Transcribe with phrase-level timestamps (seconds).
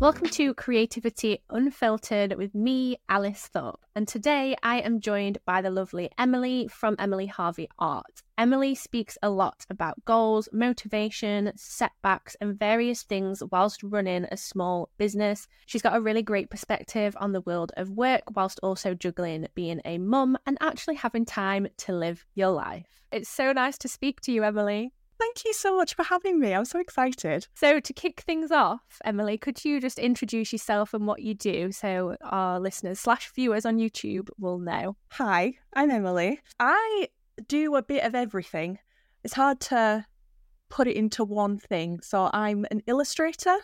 [0.00, 3.80] Welcome to Creativity Unfiltered with me, Alice Thorpe.
[3.96, 8.22] And today I am joined by the lovely Emily from Emily Harvey Art.
[8.38, 14.88] Emily speaks a lot about goals, motivation, setbacks, and various things whilst running a small
[14.98, 15.48] business.
[15.66, 19.80] She's got a really great perspective on the world of work whilst also juggling being
[19.84, 22.86] a mum and actually having time to live your life.
[23.10, 24.92] It's so nice to speak to you, Emily.
[25.18, 26.54] Thank you so much for having me.
[26.54, 27.48] I'm so excited.
[27.54, 31.72] So, to kick things off, Emily, could you just introduce yourself and what you do
[31.72, 34.96] so our listeners slash viewers on YouTube will know?
[35.12, 36.40] Hi, I'm Emily.
[36.60, 37.08] I
[37.48, 38.78] do a bit of everything.
[39.24, 40.06] It's hard to
[40.68, 42.00] put it into one thing.
[42.00, 43.56] So, I'm an illustrator.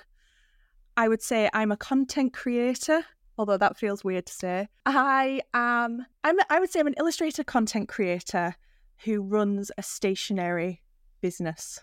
[0.97, 3.05] I would say I'm a content creator,
[3.39, 4.69] although that feels weird to say.
[4.87, 8.57] I am I'm I would say I'm an illustrator content creator
[9.05, 10.83] who runs a stationery
[11.25, 11.81] business.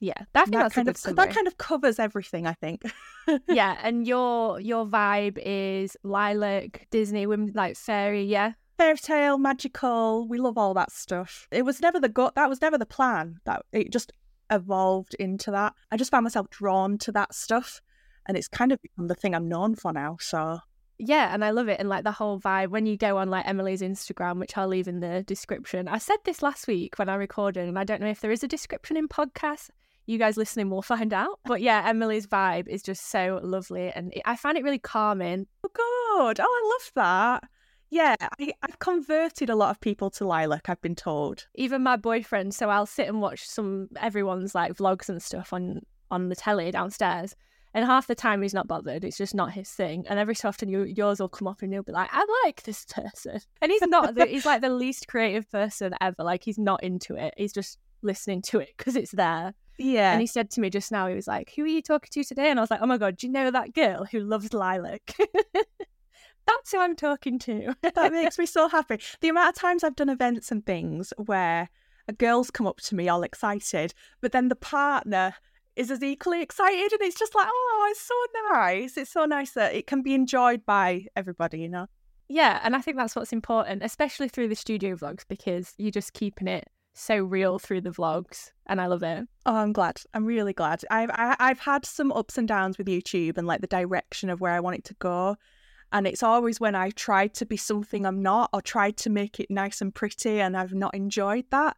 [0.00, 1.16] Yeah, that, that kind of summary.
[1.16, 2.84] that kind of covers everything, I think.
[3.48, 8.52] yeah, and your your vibe is lilac, Disney, women like fairy, yeah.
[8.78, 10.26] Fairy tale, magical.
[10.26, 11.48] We love all that stuff.
[11.50, 12.34] It was never the gut.
[12.36, 13.40] That was never the plan.
[13.44, 14.12] That it just
[14.50, 15.74] evolved into that.
[15.90, 17.82] I just found myself drawn to that stuff,
[18.24, 20.16] and it's kind of become the thing I'm known for now.
[20.18, 20.60] So
[20.98, 21.78] yeah, and I love it.
[21.78, 24.88] And like the whole vibe when you go on like Emily's Instagram, which I'll leave
[24.88, 25.88] in the description.
[25.88, 28.42] I said this last week when I recorded, and I don't know if there is
[28.42, 29.70] a description in podcast.
[30.06, 31.38] You guys listening will find out.
[31.44, 35.46] But yeah, Emily's vibe is just so lovely, and I find it really calming.
[35.64, 36.40] Oh God!
[36.40, 37.50] Oh, I love that.
[37.90, 40.68] Yeah, I, I've converted a lot of people to lilac.
[40.68, 41.46] I've been told.
[41.54, 42.54] Even my boyfriend.
[42.54, 46.70] So I'll sit and watch some everyone's like vlogs and stuff on on the telly
[46.70, 47.34] downstairs
[47.74, 49.04] and half the time he's not bothered.
[49.04, 50.04] It's just not his thing.
[50.08, 52.62] And every so often you, yours will come up and you'll be like, I like
[52.62, 53.40] this person.
[53.60, 56.22] And he's not, the, he's like the least creative person ever.
[56.22, 57.34] Like he's not into it.
[57.36, 59.54] He's just listening to it because it's there.
[59.78, 60.12] Yeah.
[60.12, 62.24] And he said to me just now, he was like, Who are you talking to
[62.24, 62.50] today?
[62.50, 65.16] And I was like, Oh my God, do you know that girl who loves lilac?
[66.48, 67.74] That's who I'm talking to.
[67.82, 68.98] that makes me so happy.
[69.20, 71.68] The amount of times I've done events and things where
[72.08, 75.34] a girl's come up to me all excited, but then the partner
[75.78, 78.14] is as equally excited and it's just like oh it's so
[78.52, 78.96] nice.
[78.96, 81.86] It's so nice that it can be enjoyed by everybody you know?
[82.28, 86.12] Yeah and i think that's what's important especially through the studio vlogs because you're just
[86.12, 89.26] keeping it so real through the vlogs and i love it.
[89.46, 90.00] Oh i'm glad.
[90.12, 90.82] I'm really glad.
[90.90, 93.66] I've I, have i have had some ups and downs with youtube and like the
[93.68, 95.36] direction of where i want it to go
[95.92, 99.40] and it's always when i tried to be something i'm not or tried to make
[99.40, 101.76] it nice and pretty and i've not enjoyed that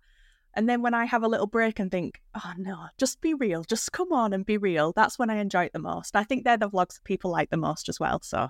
[0.55, 3.63] and then when I have a little break and think, oh no, just be real,
[3.63, 6.17] just come on and be real, that's when I enjoy it the most.
[6.17, 8.21] I think they're the vlogs that people like the most as well.
[8.23, 8.49] So,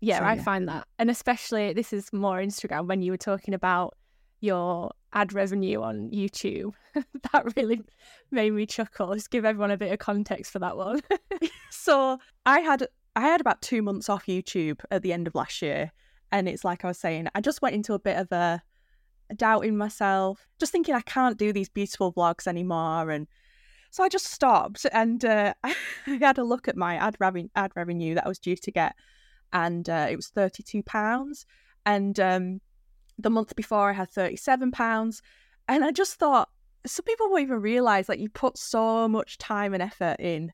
[0.00, 0.42] yeah, so, I yeah.
[0.42, 0.88] find that.
[0.98, 3.96] And especially, this is more Instagram when you were talking about
[4.40, 6.74] your ad revenue on YouTube.
[7.32, 7.82] that really
[8.30, 9.14] made me chuckle.
[9.14, 11.00] Just give everyone a bit of context for that one.
[11.70, 15.62] so, I had I had about 2 months off YouTube at the end of last
[15.62, 15.92] year,
[16.32, 18.62] and it's like I was saying, I just went into a bit of a
[19.34, 23.10] doubting myself, just thinking I can't do these beautiful vlogs anymore.
[23.10, 23.26] And
[23.90, 25.74] so I just stopped and uh, I
[26.06, 28.94] had a look at my ad, revenue, ad revenue that I was due to get,
[29.52, 31.44] and uh, it was £32.
[31.84, 32.60] And um,
[33.18, 35.20] the month before, I had £37.
[35.68, 36.48] And I just thought,
[36.84, 40.52] some people won't even realize that you put so much time and effort in,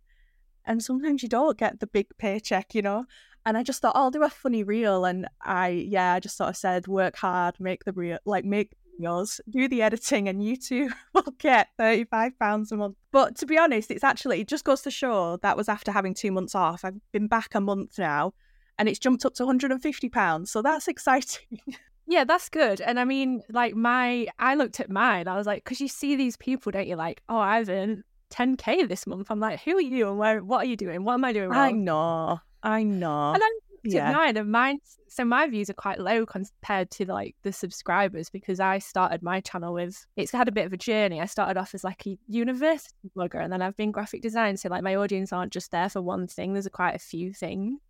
[0.65, 3.05] and sometimes you don't get the big paycheck, you know.
[3.45, 5.05] And I just thought, oh, I'll do a funny reel.
[5.05, 8.77] And I, yeah, I just sort of said, work hard, make the reel, like make
[8.99, 12.97] yours, do the editing, and you two will get £35 a month.
[13.11, 16.15] But to be honest, it's actually, it just goes to show that was after having
[16.15, 16.85] two months off.
[16.85, 18.33] I've been back a month now
[18.79, 20.49] and it's jumped up to £150.
[20.49, 21.59] So that's exciting.
[22.07, 22.81] Yeah, that's good.
[22.81, 25.29] And I mean, like my, I looked at mine.
[25.29, 26.97] I was like, because you see these people, don't you?
[26.97, 29.31] Like, oh, I've earned 10k this month.
[29.31, 30.43] I'm like, who are you and where?
[30.43, 31.05] What are you doing?
[31.05, 31.59] What am I doing wrong?
[31.59, 32.41] I know.
[32.63, 33.33] I know.
[33.33, 33.51] And I
[33.85, 34.13] yeah.
[34.13, 34.79] mine and mine.
[35.09, 39.41] So my views are quite low compared to like the subscribers because I started my
[39.41, 40.07] channel with.
[40.17, 41.21] It's had a bit of a journey.
[41.21, 44.57] I started off as like a university blogger, and then I've been graphic design.
[44.57, 46.53] So like my audience aren't just there for one thing.
[46.53, 47.81] There's a quite a few things.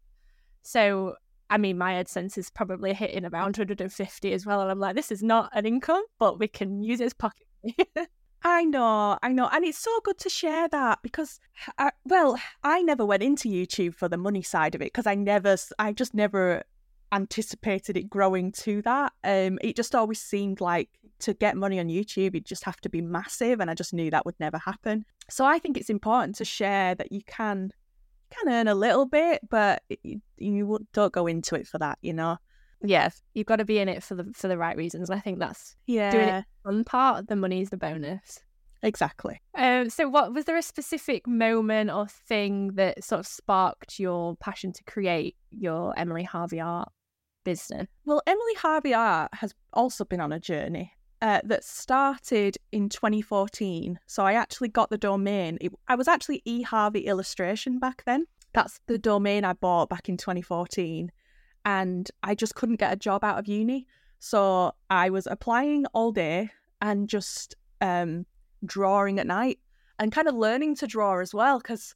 [0.63, 1.17] So
[1.51, 5.13] I mean, my AdSense is probably hitting around 150 as well, and I'm like, this
[5.13, 7.47] is not an income, but we can use it as pocket.
[8.45, 9.49] I know, I know.
[9.53, 11.39] And it's so good to share that because,
[11.79, 15.07] I, uh, well, I never went into YouTube for the money side of it because
[15.07, 16.65] I never, I just never
[17.13, 19.13] anticipated it growing to that.
[19.23, 20.89] Um, it just always seemed like
[21.21, 23.61] to get money on YouTube, you'd just have to be massive.
[23.61, 25.05] And I just knew that would never happen.
[25.31, 27.71] So I think it's important to share that you can,
[28.31, 32.13] can earn a little bit, but you, you don't go into it for that, you
[32.13, 32.39] know?
[32.83, 35.11] Yeah, you've got to be in it for the for the right reasons.
[35.11, 37.29] And I think that's yeah doing it fun part.
[37.29, 38.41] The money's the bonus.
[38.83, 39.41] Exactly.
[39.57, 44.37] Um, so, what was there a specific moment or thing that sort of sparked your
[44.37, 46.91] passion to create your Emily Harvey Art
[47.45, 47.87] business?
[48.05, 54.01] Well, Emily Harvey Art has also been on a journey uh, that started in 2014.
[54.07, 55.59] So I actually got the domain.
[55.61, 58.27] It, I was actually E Harvey Illustration back then.
[58.53, 61.13] That's the domain I bought back in 2014.
[61.65, 63.87] And I just couldn't get a job out of uni.
[64.19, 66.51] So I was applying all day
[66.81, 68.27] and just um,
[68.65, 69.59] drawing at night
[69.99, 71.95] and kind of learning to draw as well because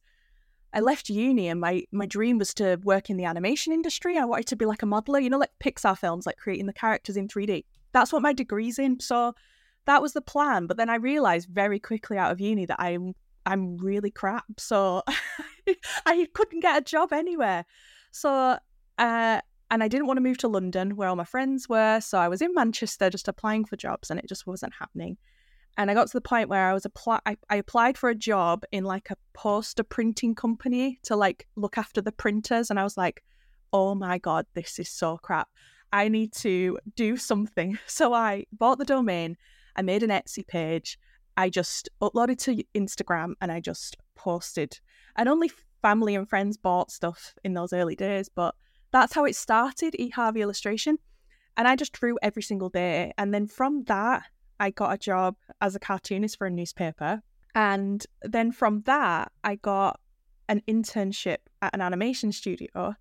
[0.73, 4.17] I left uni and my my dream was to work in the animation industry.
[4.17, 6.73] I wanted to be like a modeler, you know, like Pixar films, like creating the
[6.73, 7.63] characters in 3D.
[7.93, 8.99] That's what my degree's in.
[8.99, 9.33] So
[9.85, 10.67] that was the plan.
[10.67, 13.13] But then I realized very quickly out of uni that I'm
[13.45, 14.45] I'm really crap.
[14.57, 15.03] So
[16.05, 17.65] I couldn't get a job anywhere.
[18.11, 18.57] So
[18.97, 21.99] uh and I didn't want to move to London where all my friends were.
[21.99, 25.17] So I was in Manchester just applying for jobs and it just wasn't happening
[25.77, 28.15] and I got to the point where I was apply I, I applied for a
[28.15, 32.83] job in like a poster printing company to like look after the printers and I
[32.83, 33.23] was like,
[33.71, 35.47] oh my god, this is so crap.
[35.93, 37.77] I need to do something.
[37.87, 39.37] So I bought the domain,
[39.75, 40.97] I made an Etsy page,
[41.37, 44.79] I just uploaded to Instagram and I just posted.
[45.15, 45.51] And only
[45.83, 48.55] family and friends bought stuff in those early days, but
[48.91, 50.97] that's how it started, E Harvey Illustration.
[51.55, 53.13] And I just drew every single day.
[53.17, 54.23] And then from that,
[54.59, 57.21] I got a job as a cartoonist for a newspaper.
[57.55, 59.99] And then from that, I got
[60.49, 62.95] an internship at an animation studio,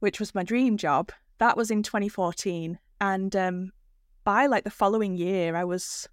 [0.00, 1.12] which was my dream job.
[1.38, 2.78] That was in 2014.
[3.00, 3.72] And um,
[4.24, 6.08] by like the following year, I was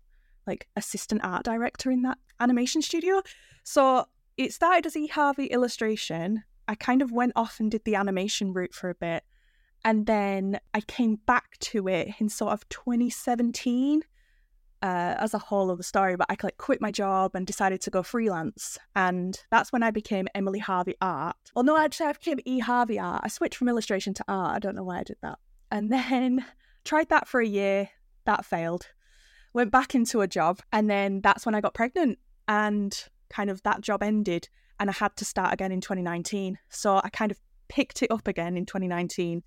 [0.46, 3.22] like assistant art director in that animation studio.
[3.64, 4.06] So
[4.38, 5.08] it started as E.
[5.08, 6.44] Harvey illustration.
[6.68, 9.24] I kind of went off and did the animation route for a bit.
[9.86, 14.04] And then I came back to it in sort of 2017
[14.84, 17.80] uh, as a whole of the story, but I like quit my job and decided
[17.82, 18.78] to go freelance.
[18.96, 21.38] And that's when I became Emily Harvey Art.
[21.56, 23.22] Well, no, actually, I became E Harvey Art.
[23.24, 24.58] I switched from illustration to art.
[24.58, 25.40] I don't know why I did that.
[25.72, 26.46] And then
[26.84, 27.90] tried that for a year.
[28.26, 28.88] That failed.
[29.54, 30.62] Went back into a job.
[30.74, 32.20] And then that's when I got pregnant.
[32.50, 32.94] And
[33.30, 34.50] kind of that job ended.
[34.80, 36.58] And I had to start again in 2019.
[36.70, 39.44] So I kind of picked it up again in 2019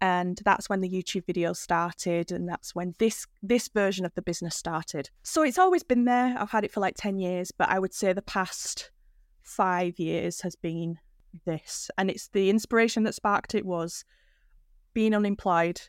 [0.00, 4.22] and that's when the YouTube videos started and that's when this this version of the
[4.22, 5.10] business started.
[5.22, 6.34] So it's always been there.
[6.36, 8.90] I've had it for like 10 years, but I would say the past
[9.42, 10.98] 5 years has been
[11.44, 14.04] this and it's the inspiration that sparked it was
[14.92, 15.80] being unemployed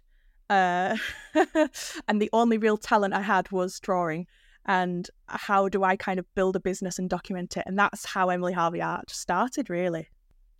[0.49, 0.95] uh,
[2.07, 4.27] and the only real talent I had was drawing
[4.65, 8.29] and how do I kind of build a business and document it and that's how
[8.29, 10.09] Emily Harvey Art started really.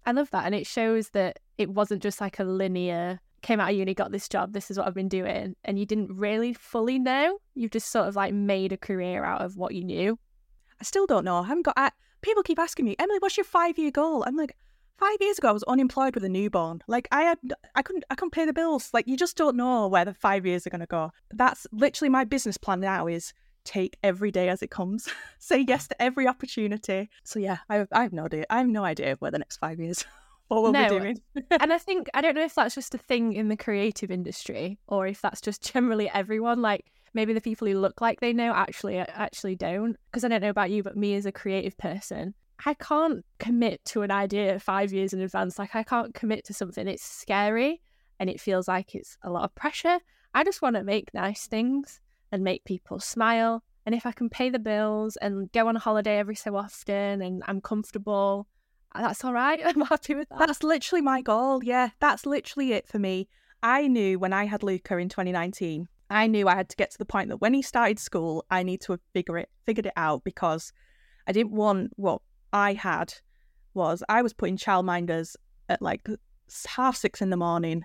[0.06, 3.70] I love that and it shows that it wasn't just like a linear came out
[3.70, 6.54] of uni, got this job, this is what I've been doing, and you didn't really
[6.54, 7.38] fully know.
[7.54, 10.18] You've just sort of like made a career out of what you knew.
[10.82, 11.38] I still don't know.
[11.38, 11.76] I haven't got.
[11.78, 11.92] I,
[12.22, 14.24] people keep asking me, Emily, what's your five year goal?
[14.26, 14.56] I'm like,
[14.98, 16.82] five years ago, I was unemployed with a newborn.
[16.88, 17.38] Like I had,
[17.76, 18.90] I couldn't, I couldn't pay the bills.
[18.94, 21.12] Like you just don't know where the five years are going to go.
[21.32, 23.08] That's literally my business plan now.
[23.08, 25.10] Is take every day as it comes.
[25.40, 27.10] Say yes to every opportunity.
[27.24, 28.46] So yeah, I have, I have no idea.
[28.50, 30.06] I have no idea where the next five years
[30.48, 30.84] what we'll no.
[30.84, 31.22] be doing.
[31.52, 34.80] and I think I don't know if that's just a thing in the creative industry
[34.88, 36.62] or if that's just generally everyone.
[36.62, 39.98] Like maybe the people who look like they know actually actually don't.
[40.12, 42.34] Because I don't know about you, but me as a creative person,
[42.66, 45.60] I can't commit to an idea five years in advance.
[45.60, 46.88] Like I can't commit to something.
[46.88, 47.82] It's scary
[48.20, 50.00] and it feels like it's a lot of pressure.
[50.34, 52.00] I just want to make nice things
[52.34, 53.64] and make people smile.
[53.86, 57.22] And if I can pay the bills and go on a holiday every so often
[57.22, 58.48] and I'm comfortable
[58.96, 59.60] uh, that's all right.
[59.66, 60.40] I'm happy with that.
[60.40, 61.64] That's literally my goal.
[61.64, 63.28] Yeah, that's literally it for me.
[63.62, 66.98] I knew when I had Luca in 2019, I knew I had to get to
[66.98, 69.94] the point that when he started school, I need to have figure it figured it
[69.96, 70.74] out because
[71.28, 72.22] I didn't want what
[72.52, 73.14] I had
[73.74, 75.36] was I was putting childminders
[75.70, 76.08] at like
[76.68, 77.84] half six in the morning,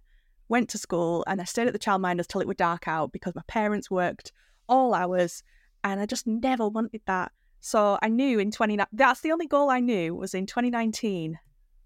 [0.49, 3.35] went to school, and I stayed at the childminders till it would dark out because
[3.35, 4.33] my parents worked
[4.69, 5.43] all hours,
[5.85, 7.33] and I just never wanted that.
[7.61, 11.38] So I knew in 20 that's the only goal I knew was in 2019.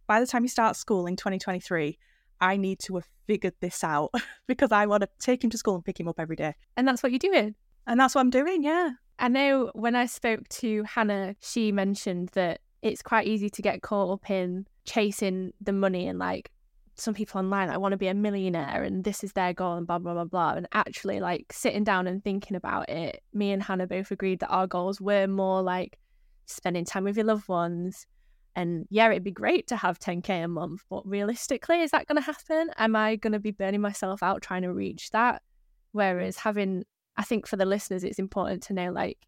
[0.06, 1.98] By the time he starts school in 2023,
[2.40, 4.10] I need to have figured this out
[4.46, 6.54] because I want to take him to school and pick him up every day.
[6.76, 7.54] And that's what you're doing.
[7.86, 8.90] And that's what I'm doing, yeah.
[9.18, 13.82] I know when I spoke to Hannah, she mentioned that it's quite easy to get
[13.82, 16.50] caught up in chasing the money and like
[16.94, 19.86] some people online I want to be a millionaire and this is their goal and
[19.86, 23.62] blah blah blah blah and actually like sitting down and thinking about it me and
[23.62, 25.98] Hannah both agreed that our goals were more like
[26.46, 28.06] spending time with your loved ones
[28.54, 32.16] and yeah it'd be great to have 10k a month but realistically is that going
[32.16, 32.70] to happen?
[32.76, 35.42] Am I going to be burning myself out trying to reach that?
[35.92, 36.84] Whereas having
[37.16, 39.18] I think for the listeners it's important to know like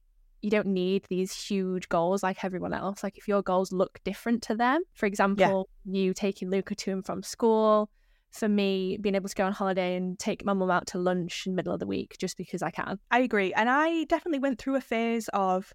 [0.44, 3.02] you don't need these huge goals like everyone else.
[3.02, 6.02] Like if your goals look different to them, for example, yeah.
[6.02, 7.88] you taking Luca to and from school,
[8.30, 11.46] for me, being able to go on holiday and take my mum out to lunch
[11.46, 12.98] in the middle of the week just because I can.
[13.10, 13.54] I agree.
[13.54, 15.72] And I definitely went through a phase of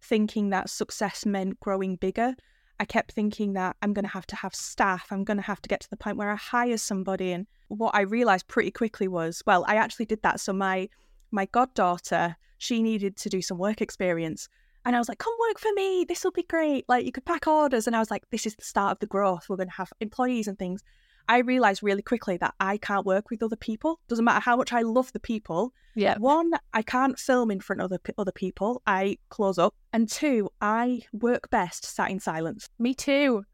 [0.00, 2.34] thinking that success meant growing bigger.
[2.78, 5.08] I kept thinking that I'm going to have to have staff.
[5.10, 7.32] I'm going to have to get to the point where I hire somebody.
[7.32, 10.38] And what I realized pretty quickly was, well, I actually did that.
[10.38, 10.88] So my
[11.32, 14.48] my goddaughter, she needed to do some work experience.
[14.84, 16.04] And I was like, come work for me.
[16.08, 16.84] This will be great.
[16.88, 17.88] Like, you could pack orders.
[17.88, 19.48] And I was like, this is the start of the growth.
[19.48, 20.80] We're going to have employees and things.
[21.28, 23.98] I realized really quickly that I can't work with other people.
[24.08, 25.72] Doesn't matter how much I love the people.
[25.96, 26.18] Yeah.
[26.18, 28.80] One, I can't film in front of other, other people.
[28.86, 29.74] I close up.
[29.92, 32.68] And two, I work best sat in silence.
[32.78, 33.44] Me too.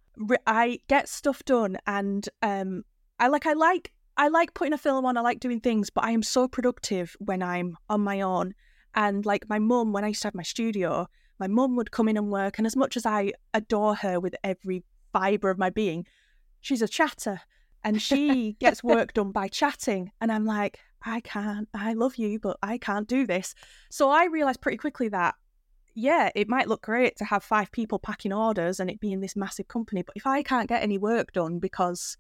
[0.47, 2.83] I get stuff done and um
[3.21, 6.03] I like I like I like putting a film on, I like doing things, but
[6.03, 8.55] I am so productive when I'm on my own.
[8.99, 11.07] And like my mum, when I used to have my studio,
[11.39, 12.59] my mum would come in and work.
[12.59, 16.05] And as much as I adore her with every fibre of my being,
[16.63, 17.41] she's a chatter
[17.85, 20.11] and she gets work done by chatting.
[20.21, 23.55] And I'm like, I can't, I love you, but I can't do this.
[23.89, 25.37] So I realized pretty quickly that,
[25.95, 29.37] yeah, it might look great to have five people packing orders and it being this
[29.37, 30.03] massive company.
[30.03, 32.17] But if I can't get any work done because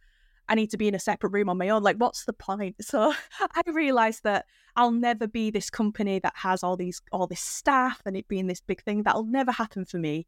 [0.48, 1.82] I need to be in a separate room on my own.
[1.82, 2.76] Like, what's the point?
[2.88, 7.40] So I realized that I'll never be this company that has all these all this
[7.40, 9.02] staff and it being this big thing.
[9.02, 10.26] That'll never happen for me.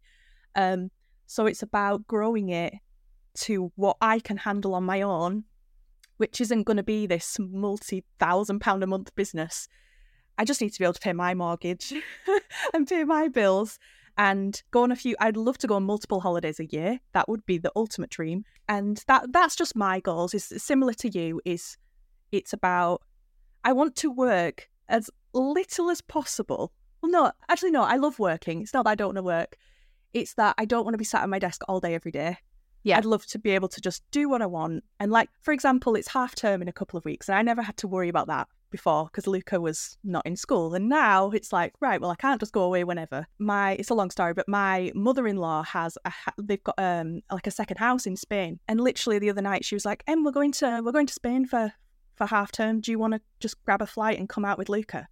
[0.54, 0.90] Um,
[1.26, 2.74] so it's about growing it
[3.34, 5.44] to what I can handle on my own,
[6.18, 9.68] which isn't going to be this multi thousand pound a month business.
[10.36, 11.92] I just need to be able to pay my mortgage
[12.74, 13.78] and pay my bills
[14.18, 17.00] and go on a few I'd love to go on multiple holidays a year.
[17.12, 18.44] That would be the ultimate dream.
[18.68, 20.34] And that that's just my goals.
[20.34, 21.76] Is similar to you is
[22.32, 23.02] it's about
[23.64, 26.72] I want to work as little as possible.
[27.02, 28.62] Well no, actually no, I love working.
[28.62, 29.56] It's not that I don't want to work.
[30.12, 32.36] It's that I don't want to be sat at my desk all day every day.
[32.82, 32.96] Yeah.
[32.96, 34.84] I'd love to be able to just do what I want.
[34.98, 37.60] And like, for example, it's half term in a couple of weeks, and I never
[37.60, 40.74] had to worry about that before because Luca was not in school.
[40.74, 43.26] And now it's like, right, well, I can't just go away whenever.
[43.38, 47.50] My it's a long story, but my mother-in-law has a they've got um like a
[47.50, 48.60] second house in Spain.
[48.68, 51.14] And literally the other night she was like, "Em, we're going to we're going to
[51.14, 51.72] Spain for
[52.14, 52.80] for half term.
[52.80, 55.08] Do you want to just grab a flight and come out with Luca?"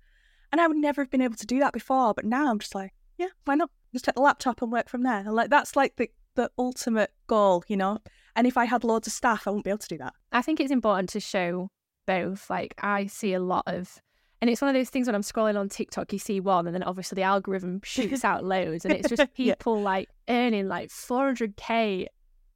[0.51, 2.75] And I would never have been able to do that before, but now I'm just
[2.75, 3.71] like, yeah, why not?
[3.93, 5.19] Just take the laptop and work from there.
[5.19, 7.99] And like that's like the the ultimate goal, you know?
[8.37, 10.15] And if I had loads of staff, I wouldn't be able to do that.
[10.31, 11.71] I think it's important to show
[12.09, 12.49] both.
[12.49, 14.01] Like, I see a lot of,
[14.41, 16.75] and it's one of those things when I'm scrolling on TikTok, you see one, and
[16.75, 19.85] then obviously the algorithm shoots out loads, and it's just people yeah.
[19.85, 22.07] like earning like 400k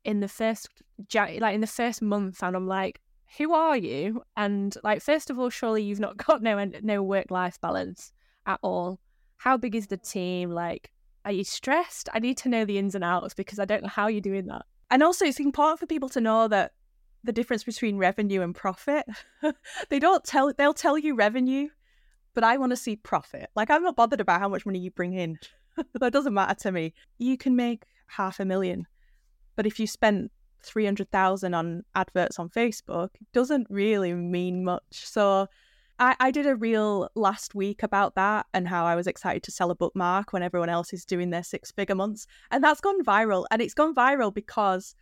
[0.05, 0.69] in the first,
[1.15, 3.01] like in the first month, and I'm like,
[3.37, 4.23] who are you?
[4.37, 8.13] And like, first of all, surely you've not got no no work life balance
[8.47, 8.99] at all.
[9.37, 10.51] How big is the team?
[10.51, 10.91] Like,
[11.27, 12.09] are you stressed?
[12.15, 14.47] I need to know the ins and outs because I don't know how you're doing
[14.47, 14.65] that.
[14.91, 16.73] And also, it's important for people to know that
[17.25, 19.07] the difference between revenue and profit.
[19.89, 21.69] they don't tell, they'll tell you revenue,
[22.35, 23.51] but I want to see profit.
[23.55, 25.39] Like, I'm not bothered about how much money you bring in.
[25.95, 26.95] that doesn't matter to me.
[27.19, 28.87] You can make half a million,
[29.57, 30.31] but if you spend
[30.63, 34.83] 300,000 on adverts on Facebook, it doesn't really mean much.
[34.91, 35.49] So,
[35.99, 39.53] I, I did a reel last week about that and how I was excited to
[39.53, 42.27] sell a bookmark when everyone else is doing their six figure months.
[42.51, 43.45] And that's gone viral.
[43.51, 44.97] And it's gone viral because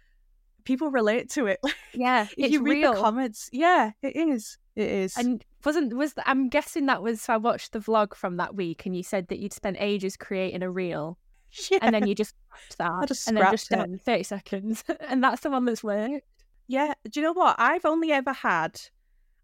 [0.64, 1.60] people relate to it.
[1.92, 2.28] Yeah.
[2.38, 2.94] if you read real.
[2.94, 4.58] the comments, yeah, it is.
[4.76, 5.16] It is.
[5.16, 8.54] And wasn't was the, I'm guessing that was so I watched the vlog from that
[8.54, 11.18] week and you said that you'd spent ages creating a reel.
[11.68, 11.78] Yeah.
[11.82, 12.36] And then you just
[12.78, 14.84] that just and then just done 30 seconds.
[15.00, 16.24] and that's the one that's worked.
[16.68, 16.94] Yeah.
[17.10, 17.56] Do you know what?
[17.58, 18.80] I've only ever had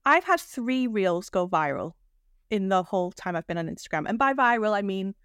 [0.05, 1.95] I've had three reels go viral
[2.49, 4.09] in the whole time I've been on Instagram.
[4.09, 5.17] And by viral, I mean,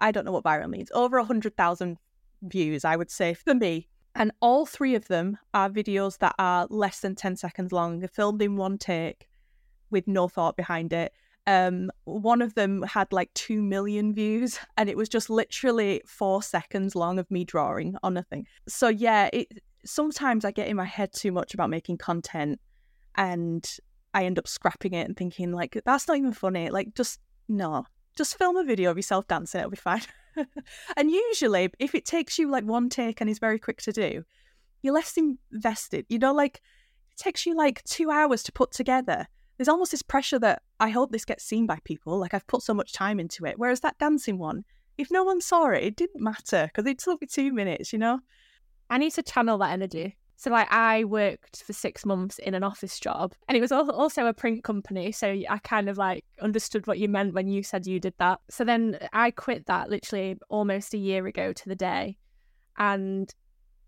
[0.00, 0.90] I don't know what viral means.
[0.92, 1.96] Over a 100,000
[2.42, 3.88] views, I would say, for me.
[4.16, 8.08] And all three of them are videos that are less than 10 seconds long, They're
[8.08, 9.28] filmed in one take
[9.90, 11.12] with no thought behind it.
[11.46, 16.42] Um, one of them had like 2 million views, and it was just literally four
[16.42, 18.46] seconds long of me drawing on nothing.
[18.66, 19.48] So, yeah, it
[19.84, 22.60] sometimes I get in my head too much about making content
[23.14, 23.64] and
[24.12, 26.70] I end up scrapping it and thinking like that's not even funny.
[26.70, 29.60] Like just no, just film a video of yourself dancing.
[29.60, 30.02] It'll be fine.
[30.96, 34.24] and usually, if it takes you like one take and is very quick to do,
[34.82, 36.06] you're less invested.
[36.08, 36.60] You know, like
[37.12, 39.26] it takes you like two hours to put together.
[39.56, 42.18] There's almost this pressure that I hope this gets seen by people.
[42.18, 43.58] Like I've put so much time into it.
[43.58, 44.64] Whereas that dancing one,
[44.98, 47.92] if no one saw it, it didn't matter because it took me two minutes.
[47.92, 48.20] You know.
[48.88, 50.16] I need to channel that energy.
[50.38, 54.26] So, like, I worked for six months in an office job, and it was also
[54.26, 55.10] a print company.
[55.10, 58.40] So, I kind of like understood what you meant when you said you did that.
[58.50, 62.18] So, then I quit that literally almost a year ago to the day.
[62.76, 63.34] And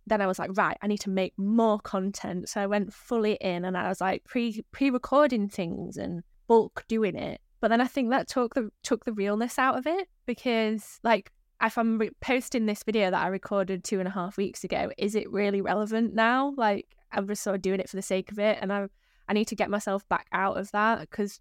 [0.06, 2.48] then I was like, right, I need to make more content.
[2.48, 6.84] So, I went fully in and I was like pre pre recording things and bulk
[6.88, 7.42] doing it.
[7.60, 11.30] But then I think that took the took the realness out of it because, like,
[11.62, 14.90] if I'm re- posting this video that I recorded two and a half weeks ago,
[14.96, 16.54] is it really relevant now?
[16.56, 18.88] Like I'm just sort of doing it for the sake of it, and I
[19.28, 21.40] I need to get myself back out of that because,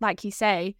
[0.00, 0.76] like you say,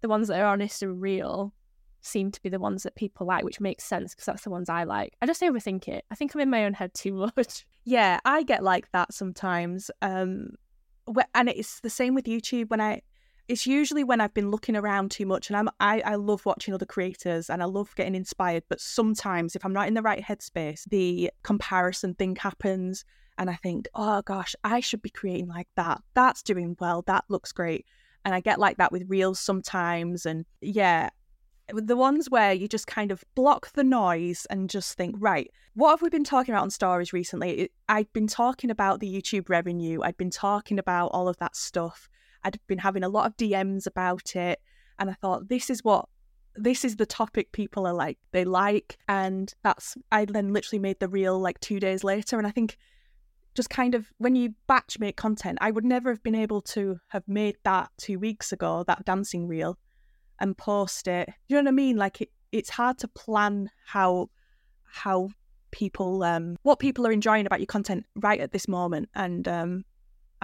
[0.00, 1.52] the ones that are honest and real
[2.00, 4.68] seem to be the ones that people like, which makes sense because that's the ones
[4.68, 5.14] I like.
[5.22, 6.04] I just overthink it.
[6.10, 7.66] I think I'm in my own head too much.
[7.86, 9.90] Yeah, I get like that sometimes.
[10.00, 10.54] Um,
[11.34, 13.02] and it's the same with YouTube when I
[13.46, 16.72] it's usually when I've been looking around too much and I'm I, I love watching
[16.72, 20.22] other creators and I love getting inspired, but sometimes if I'm not in the right
[20.22, 23.04] headspace, the comparison thing happens
[23.36, 26.00] and I think, oh gosh, I should be creating like that.
[26.14, 27.02] That's doing well.
[27.06, 27.84] That looks great.
[28.24, 30.24] And I get like that with reels sometimes.
[30.24, 31.10] And yeah,
[31.68, 35.90] the ones where you just kind of block the noise and just think, right, what
[35.90, 37.70] have we been talking about on stories recently?
[37.88, 40.00] I've been talking about the YouTube revenue.
[40.02, 42.08] I've been talking about all of that stuff.
[42.44, 44.60] I'd been having a lot of DMs about it.
[44.98, 46.08] And I thought, this is what
[46.56, 50.98] this is the topic people are like they like and that's i then literally made
[51.00, 52.76] the reel like two days later and i think
[53.54, 56.98] just kind of when you batch make content i would never have been able to
[57.08, 59.78] have made that two weeks ago that dancing reel
[60.40, 64.28] and post it you know what i mean like it, it's hard to plan how
[64.84, 65.28] how
[65.70, 69.84] people um what people are enjoying about your content right at this moment and um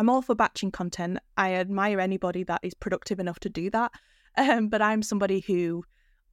[0.00, 1.18] I'm all for batching content.
[1.36, 3.92] I admire anybody that is productive enough to do that.
[4.38, 5.84] Um, but I'm somebody who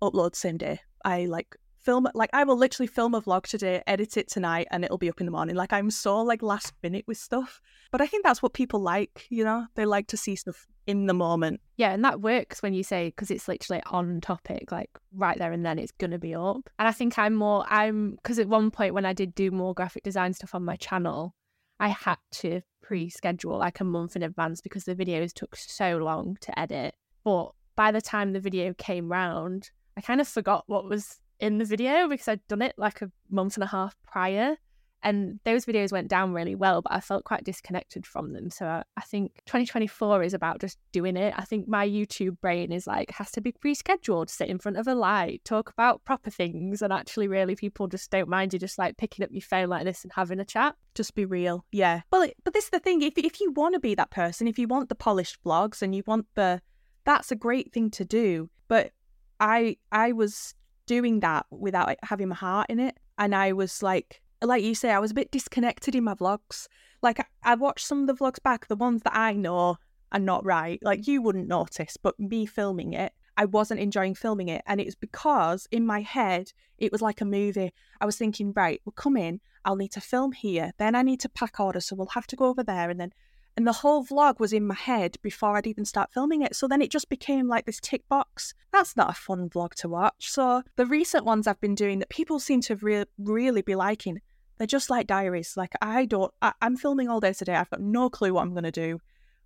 [0.01, 0.79] uploads same day.
[1.03, 4.85] I like film like I will literally film a vlog today, edit it tonight, and
[4.85, 5.57] it'll be up in the morning.
[5.57, 7.59] Like I'm so like last minute with stuff.
[7.91, 9.65] But I think that's what people like, you know?
[9.75, 11.59] They like to see stuff in the moment.
[11.75, 15.51] Yeah, and that works when you say because it's literally on topic, like right there
[15.51, 16.69] and then it's gonna be up.
[16.79, 19.73] And I think I'm more I'm because at one point when I did do more
[19.73, 21.35] graphic design stuff on my channel,
[21.79, 26.37] I had to pre-schedule like a month in advance because the videos took so long
[26.41, 26.95] to edit.
[27.23, 31.57] But by the time the video came round, I kind of forgot what was in
[31.57, 34.57] the video because I'd done it like a month and a half prior
[35.03, 38.49] and those videos went down really well but i felt quite disconnected from them.
[38.49, 41.33] So I, I, think 2024 is about just doing it.
[41.37, 44.87] I think my youtube brain is like has to be pre-scheduled sit in front of
[44.87, 48.77] a light talk about proper things and actually really people just don't mind you just
[48.77, 50.75] like picking up your phone like this and having a chat.
[50.95, 51.65] Just be real.
[51.71, 52.01] Yeah.
[52.11, 54.59] Well but this is the thing if, if you want to be that person if
[54.59, 56.61] you want the polished vlogs and you want the
[57.05, 58.49] that's a great thing to do.
[58.67, 58.91] But
[59.39, 60.55] i i was
[60.85, 64.91] doing that without having my heart in it and i was like like you say,
[64.91, 66.67] I was a bit disconnected in my vlogs.
[67.01, 69.77] Like I, I watched some of the vlogs back, the ones that I know
[70.11, 70.79] are not right.
[70.81, 74.63] Like you wouldn't notice, but me filming it, I wasn't enjoying filming it.
[74.65, 77.73] And it was because in my head, it was like a movie.
[78.01, 81.19] I was thinking, right, we'll come in, I'll need to film here, then I need
[81.21, 82.89] to pack order, so we'll have to go over there.
[82.89, 83.13] And then,
[83.55, 86.55] and the whole vlog was in my head before I'd even start filming it.
[86.55, 88.53] So then it just became like this tick box.
[88.71, 90.29] That's not a fun vlog to watch.
[90.31, 94.21] So the recent ones I've been doing that people seem to re- really be liking,
[94.57, 95.55] they're just like diaries.
[95.55, 97.55] Like I don't, I, am filming all day today.
[97.55, 98.99] I've got no clue what I'm going to do.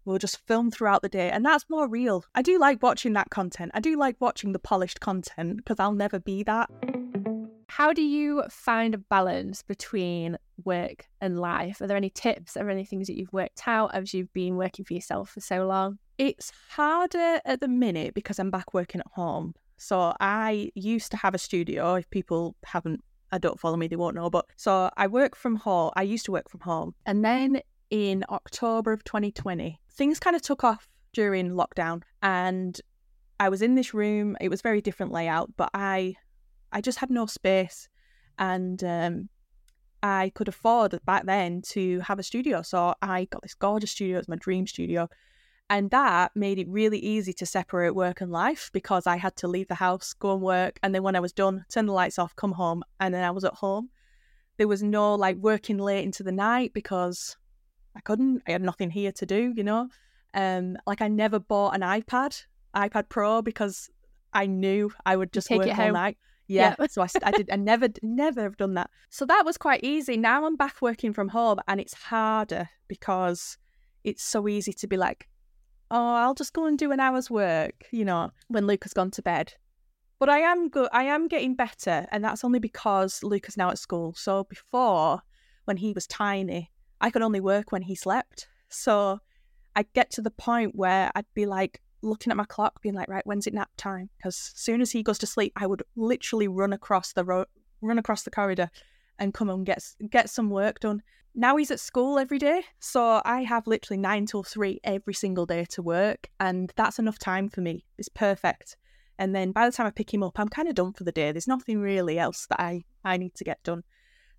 [0.03, 2.25] We'll just film throughout the day, and that's more real.
[2.33, 3.71] I do like watching that content.
[3.75, 6.69] I do like watching the polished content because I'll never be that.
[7.67, 11.79] How do you find a balance between work and life?
[11.81, 14.83] Are there any tips or any things that you've worked out as you've been working
[14.83, 15.97] for yourself for so long?
[16.17, 19.53] It's harder at the minute because I'm back working at home.
[19.77, 21.95] So I used to have a studio.
[21.95, 24.29] If people haven't I don't follow me, they won't know.
[24.29, 25.91] But so I work from home.
[25.95, 26.93] I used to work from home.
[27.05, 32.03] And then in October of 2020, things kind of took off during lockdown.
[32.21, 32.79] And
[33.39, 34.37] I was in this room.
[34.39, 36.15] It was very different layout, but I
[36.71, 37.89] I just had no space.
[38.37, 39.29] And um,
[40.03, 42.61] I could afford back then to have a studio.
[42.61, 44.19] So I got this gorgeous studio.
[44.19, 45.09] It's my dream studio.
[45.71, 49.47] And that made it really easy to separate work and life because I had to
[49.47, 50.77] leave the house, go and work.
[50.83, 52.83] And then when I was done, turn the lights off, come home.
[52.99, 53.89] And then I was at home.
[54.57, 57.37] There was no like working late into the night because
[57.95, 58.43] I couldn't.
[58.49, 59.87] I had nothing here to do, you know?
[60.33, 62.43] Um, like I never bought an iPad,
[62.75, 63.89] iPad Pro, because
[64.33, 66.17] I knew I would just work all night.
[66.47, 66.75] Yeah.
[66.77, 66.87] yeah.
[66.87, 68.89] so I, I did, I never, never have done that.
[69.09, 70.17] So that was quite easy.
[70.17, 73.57] Now I'm back working from home and it's harder because
[74.03, 75.29] it's so easy to be like,
[75.91, 79.11] oh, I'll just go and do an hour's work, you know, when Luke has gone
[79.11, 79.53] to bed.
[80.19, 80.89] But I am good.
[80.93, 84.13] I am getting better, and that's only because Luke is now at school.
[84.15, 85.21] So before,
[85.65, 88.47] when he was tiny, I could only work when he slept.
[88.69, 89.19] So
[89.75, 93.09] I'd get to the point where I'd be like looking at my clock, being like,
[93.09, 94.09] right, when's it nap time?
[94.17, 97.47] Because as soon as he goes to sleep, I would literally run across the road,
[97.81, 98.69] run across the corridor,
[99.21, 101.01] and come and get get some work done.
[101.33, 105.45] Now he's at school every day, so I have literally nine till three every single
[105.45, 107.85] day to work, and that's enough time for me.
[107.97, 108.75] It's perfect.
[109.17, 111.11] And then by the time I pick him up, I'm kind of done for the
[111.11, 111.31] day.
[111.31, 113.83] There's nothing really else that I I need to get done.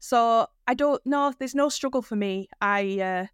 [0.00, 1.32] So I don't know.
[1.38, 2.48] There's no struggle for me.
[2.60, 3.26] I uh,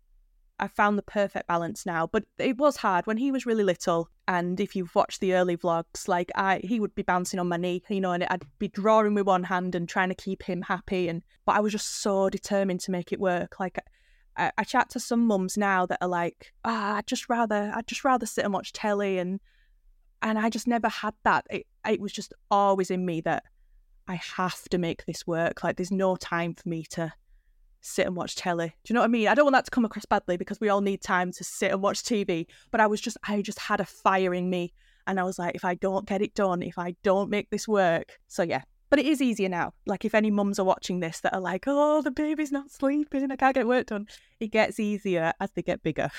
[0.60, 2.06] I found the perfect balance now.
[2.06, 4.10] But it was hard when he was really little.
[4.26, 7.56] And if you've watched the early vlogs, like I, he would be bouncing on my
[7.56, 10.62] knee, you know, and I'd be drawing with one hand and trying to keep him
[10.62, 11.08] happy.
[11.08, 13.60] And but I was just so determined to make it work.
[13.60, 13.78] Like
[14.36, 17.86] I, I chat to some mums now that are like, ah, I'd just rather, I'd
[17.86, 19.40] just rather sit and watch telly, and
[20.22, 21.46] and I just never had that.
[21.50, 23.44] It, it was just always in me that
[24.08, 25.62] I have to make this work.
[25.62, 27.12] Like there's no time for me to
[27.80, 28.68] sit and watch telly.
[28.68, 29.28] Do you know what I mean?
[29.28, 31.72] I don't want that to come across badly because we all need time to sit
[31.72, 32.46] and watch TV.
[32.70, 34.72] But I was just, I just had a fire in me.
[35.06, 37.66] And I was like, if I don't get it done, if I don't make this
[37.66, 38.18] work.
[38.26, 39.72] So yeah, but it is easier now.
[39.86, 43.30] Like if any mums are watching this that are like, oh, the baby's not sleeping,
[43.30, 44.06] I can't get work done.
[44.40, 46.10] It gets easier as they get bigger.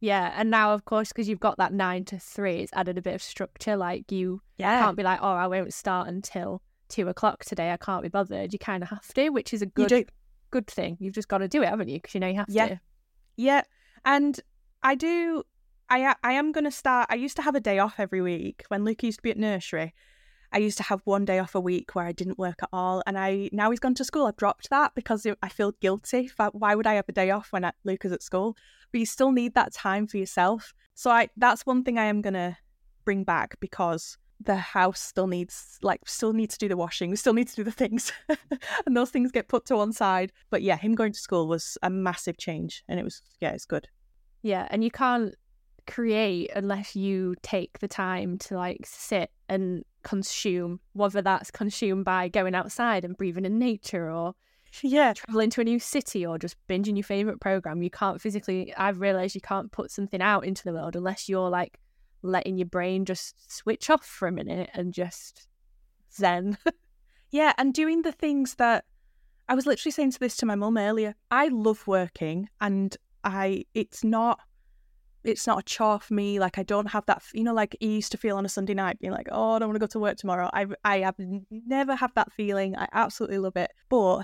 [0.00, 3.02] Yeah, and now of course because you've got that nine to three, it's added a
[3.02, 3.76] bit of structure.
[3.76, 4.80] Like you yeah.
[4.80, 7.72] can't be like, oh, I won't start until two o'clock today.
[7.72, 8.52] I can't be bothered.
[8.52, 10.06] You kind of have to, which is a good
[10.50, 10.96] good thing.
[11.00, 11.96] You've just got to do it, haven't you?
[11.96, 12.68] Because you know you have yeah.
[12.68, 12.80] to.
[13.36, 13.62] Yeah.
[14.04, 14.38] And
[14.82, 15.44] I do,
[15.88, 17.08] I, uh, I am going to start.
[17.10, 19.38] I used to have a day off every week when Luke used to be at
[19.38, 19.94] nursery.
[20.50, 23.02] I used to have one day off a week where I didn't work at all.
[23.06, 24.26] And I now he's gone to school.
[24.26, 26.30] I've dropped that because I feel guilty.
[26.52, 28.56] Why would I have a day off when Luke is at school?
[28.90, 30.72] But you still need that time for yourself.
[30.94, 32.56] So I that's one thing I am going to
[33.04, 37.16] bring back because the house still needs like still need to do the washing we
[37.16, 38.12] still need to do the things.
[38.86, 40.32] And those things get put to one side.
[40.50, 43.66] But yeah him going to school was a massive change and it was yeah it's
[43.66, 43.88] good.
[44.42, 45.34] Yeah and you can't
[45.86, 52.28] create unless you take the time to like sit and consume whether that's consumed by
[52.28, 54.34] going outside and breathing in nature or
[54.82, 55.14] yeah.
[55.14, 57.82] traveling to a new city or just binging your favorite program.
[57.82, 61.50] You can't physically i've realized you can't put something out into the world unless you're
[61.50, 61.78] like
[62.22, 65.46] letting your brain just switch off for a minute and just
[66.14, 66.58] zen.
[67.30, 68.84] yeah, and doing the things that
[69.48, 71.14] I was literally saying to this to my mum earlier.
[71.30, 74.40] I love working and I it's not
[75.24, 76.38] it's not a chore for me.
[76.38, 78.74] Like I don't have that, you know, like you used to feel on a Sunday
[78.74, 81.16] night, being like, "Oh, I don't want to go to work tomorrow." I I have
[81.50, 82.76] never had that feeling.
[82.76, 83.72] I absolutely love it.
[83.88, 84.22] But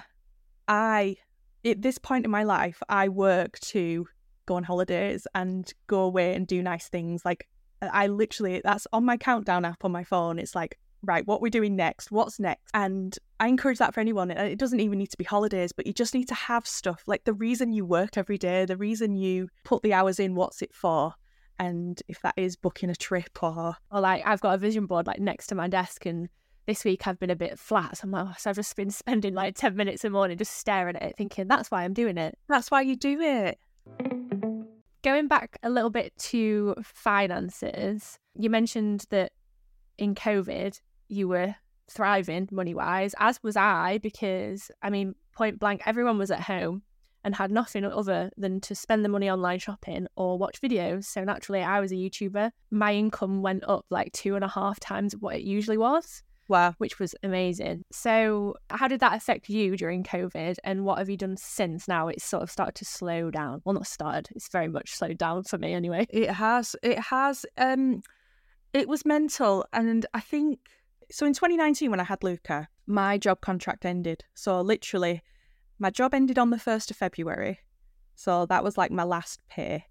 [0.69, 1.17] I,
[1.65, 4.07] at this point in my life, I work to
[4.47, 7.25] go on holidays and go away and do nice things.
[7.25, 7.49] Like
[7.85, 10.39] Uh, I literally, that's on my countdown app on my phone.
[10.39, 12.11] It's like, right, what we're doing next?
[12.11, 12.63] What's next?
[12.73, 14.31] And I encourage that for anyone.
[14.31, 17.25] It doesn't even need to be holidays, but you just need to have stuff like
[17.25, 20.75] the reason you work every day, the reason you put the hours in, what's it
[20.75, 21.15] for?
[21.59, 23.77] And if that is booking a trip or.
[23.91, 26.29] Or like, I've got a vision board like next to my desk and
[26.67, 27.99] this week I've been a bit flat.
[27.99, 30.57] So I'm like, oh, so I've just been spending like 10 minutes a morning just
[30.57, 32.39] staring at it, thinking that's why I'm doing it.
[32.49, 33.59] That's why you do it
[35.05, 39.33] going back a little bit to finances, you mentioned that
[39.99, 41.55] in COVID you were
[41.89, 46.83] thriving money wise, as was I, because I mean, point blank, everyone was at home
[47.23, 51.05] and had nothing other than to spend the money online shopping or watch videos.
[51.05, 52.51] So naturally, I was a YouTuber.
[52.71, 56.23] My income went up like two and a half times what it usually was.
[56.49, 56.75] Wow.
[56.79, 57.85] Which was amazing.
[57.91, 60.57] So, how did that affect you during COVID?
[60.63, 63.63] And what have you done since now it's sort of started to slow down?
[63.65, 66.07] Well, not started, it's very much slowed down for me anyway.
[66.11, 66.77] It has.
[66.83, 67.47] It has.
[67.57, 68.03] Um,
[68.75, 69.65] It was mental.
[69.73, 70.59] And I think
[71.11, 74.25] so in 2019, when I had Luca, my job contract ended.
[74.35, 75.23] So, literally,
[75.79, 77.61] my job ended on the 1st of February.
[78.17, 79.87] So, that was like my last pay.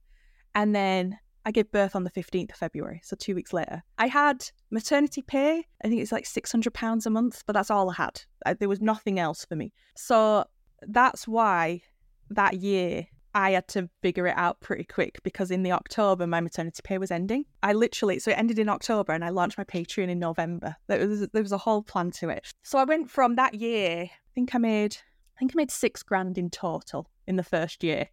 [0.54, 3.84] And then I gave birth on the 15th of February, so two weeks later.
[3.98, 5.66] I had maternity pay.
[5.84, 8.22] I think it's like £600 a month, but that's all I had.
[8.46, 9.74] I, there was nothing else for me.
[9.96, 10.46] So
[10.88, 11.82] that's why
[12.30, 16.40] that year I had to figure it out pretty quick because in the October my
[16.40, 17.46] maternity pay was ending.
[17.64, 20.76] I literally so it ended in October and I launched my Patreon in November.
[20.88, 22.54] There was there was a whole plan to it.
[22.62, 24.04] So I went from that year.
[24.04, 24.98] I think I made
[25.36, 28.10] I think I made six grand in total in the first year.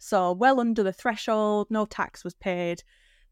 [0.00, 2.82] So well under the threshold, no tax was paid.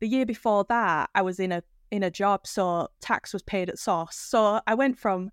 [0.01, 3.71] The year before that, I was in a in a job, so tax was paid
[3.71, 4.15] at source.
[4.15, 5.31] So I went from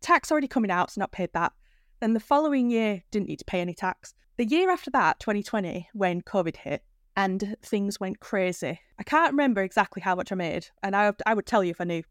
[0.00, 1.52] tax already coming out, so not paid that.
[2.00, 4.14] Then the following year, didn't need to pay any tax.
[4.38, 6.82] The year after that, 2020, when COVID hit
[7.16, 11.34] and things went crazy, I can't remember exactly how much I made, and I, I
[11.34, 12.02] would tell you if I knew.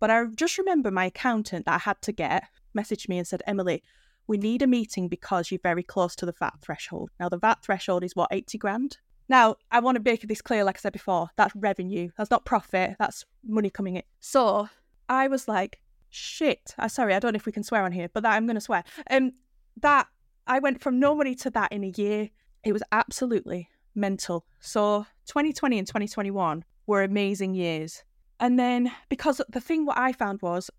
[0.00, 3.42] But I just remember my accountant that I had to get messaged me and said,
[3.46, 3.84] Emily,
[4.26, 7.10] we need a meeting because you're very close to the VAT threshold.
[7.18, 8.98] Now, the VAT threshold is what, 80 grand?
[9.28, 12.10] Now, I want to make this clear, like I said before, that's revenue.
[12.16, 12.96] That's not profit.
[12.98, 14.02] That's money coming in.
[14.20, 14.68] So
[15.08, 15.80] I was like,
[16.10, 16.74] shit.
[16.78, 18.56] Uh, sorry, I don't know if we can swear on here, but that I'm going
[18.56, 18.84] to swear.
[19.10, 19.32] Um,
[19.80, 20.06] that
[20.46, 22.30] I went from no money to that in a year.
[22.64, 24.46] It was absolutely mental.
[24.60, 28.04] So 2020 and 2021 were amazing years.
[28.40, 30.70] And then because the thing what I found was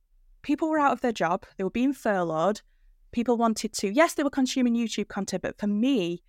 [0.42, 2.62] people were out of their job, they were being furloughed.
[3.14, 6.22] People wanted to, yes, they were consuming YouTube content, but for me,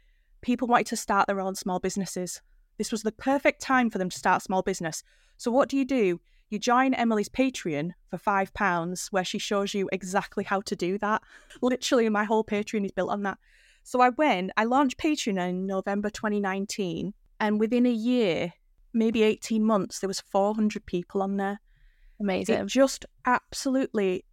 [0.42, 2.40] people wanted to start their own small businesses.
[2.78, 5.02] This was the perfect time for them to start small business.
[5.36, 6.20] So what do you do?
[6.50, 10.98] You join Emily's Patreon for five pounds, where she shows you exactly how to do
[10.98, 11.22] that.
[11.62, 13.38] Literally, my whole Patreon is built on that.
[13.82, 18.52] So I went, I launched Patreon in November 2019, and within a year,
[18.92, 21.60] maybe 18 months, there was 400 people on there.
[22.20, 22.56] Amazing.
[22.56, 24.24] It just absolutely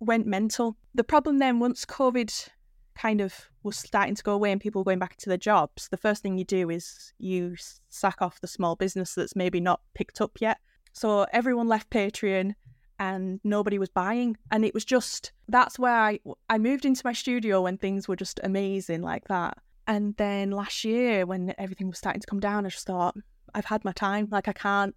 [0.00, 0.76] went mental.
[0.94, 2.48] The problem then, once COVID
[2.94, 5.88] kind of was starting to go away and people were going back into their jobs,
[5.88, 7.56] the first thing you do is you
[7.88, 10.58] sack off the small business that's maybe not picked up yet.
[10.92, 12.54] So everyone left Patreon
[12.98, 14.36] and nobody was buying.
[14.50, 18.16] And it was just that's where I I moved into my studio when things were
[18.16, 19.58] just amazing like that.
[19.86, 23.16] And then last year when everything was starting to come down, I just thought,
[23.54, 24.28] I've had my time.
[24.30, 24.94] Like I can't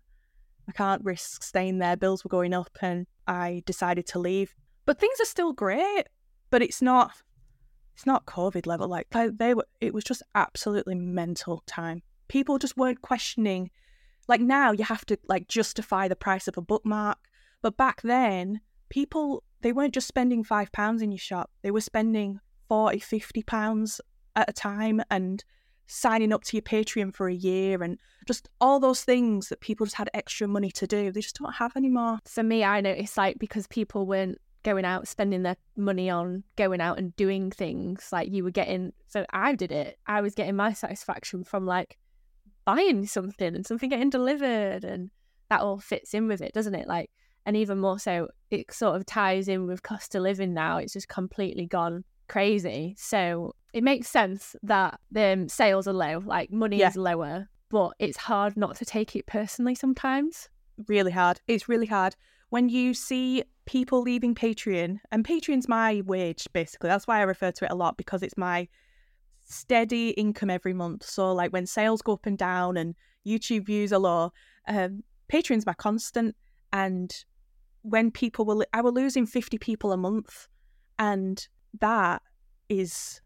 [0.67, 1.95] I can't risk staying there.
[1.95, 4.55] Bills were going up and I decided to leave.
[4.85, 6.05] But things are still great.
[6.49, 7.11] But it's not
[7.95, 8.87] it's not COVID level.
[8.87, 12.01] Like they were it was just absolutely mental time.
[12.27, 13.69] People just weren't questioning
[14.27, 17.17] like now you have to like justify the price of a bookmark.
[17.61, 21.51] But back then, people they weren't just spending five pounds in your shop.
[21.61, 24.01] They were spending 40, 50 pounds
[24.35, 25.43] at a time and
[25.87, 29.85] signing up to your Patreon for a year and just all those things that people
[29.85, 31.11] just had extra money to do.
[31.11, 32.19] They just don't have anymore.
[32.25, 36.81] For me, I noticed like because people weren't going out spending their money on going
[36.81, 39.97] out and doing things like you were getting so I did it.
[40.07, 41.97] I was getting my satisfaction from like
[42.65, 45.09] buying something and something getting delivered and
[45.49, 46.87] that all fits in with it, doesn't it?
[46.87, 47.09] Like
[47.45, 50.77] and even more so it sort of ties in with cost of living now.
[50.77, 52.95] It's just completely gone crazy.
[52.97, 56.89] So it makes sense that the um, sales are low, like money yeah.
[56.89, 60.49] is lower, but it's hard not to take it personally sometimes.
[60.87, 61.41] Really hard.
[61.47, 62.15] It's really hard.
[62.49, 67.51] When you see people leaving Patreon, and Patreon's my wage basically, that's why I refer
[67.51, 68.67] to it a lot because it's my
[69.45, 71.05] steady income every month.
[71.05, 74.33] So, like when sales go up and down and YouTube views are low,
[74.67, 76.35] um, Patreon's my constant.
[76.73, 77.15] And
[77.83, 80.49] when people were, I were losing 50 people a month.
[80.99, 81.47] And
[81.79, 82.21] that
[82.67, 83.21] is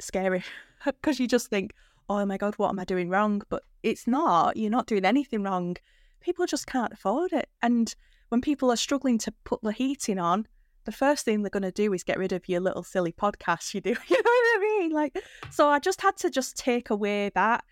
[0.00, 0.44] scary
[0.84, 1.72] because you just think,
[2.10, 3.40] oh my God, what am I doing wrong?
[3.48, 4.54] But it's not.
[4.54, 5.78] You're not doing anything wrong.
[6.20, 7.48] People just can't afford it.
[7.62, 7.94] And
[8.32, 10.46] when people are struggling to put the heating on,
[10.86, 13.74] the first thing they're going to do is get rid of your little silly podcast
[13.74, 13.90] you do.
[14.08, 14.90] You know what I mean?
[14.90, 15.18] Like,
[15.50, 17.62] so I just had to just take away that.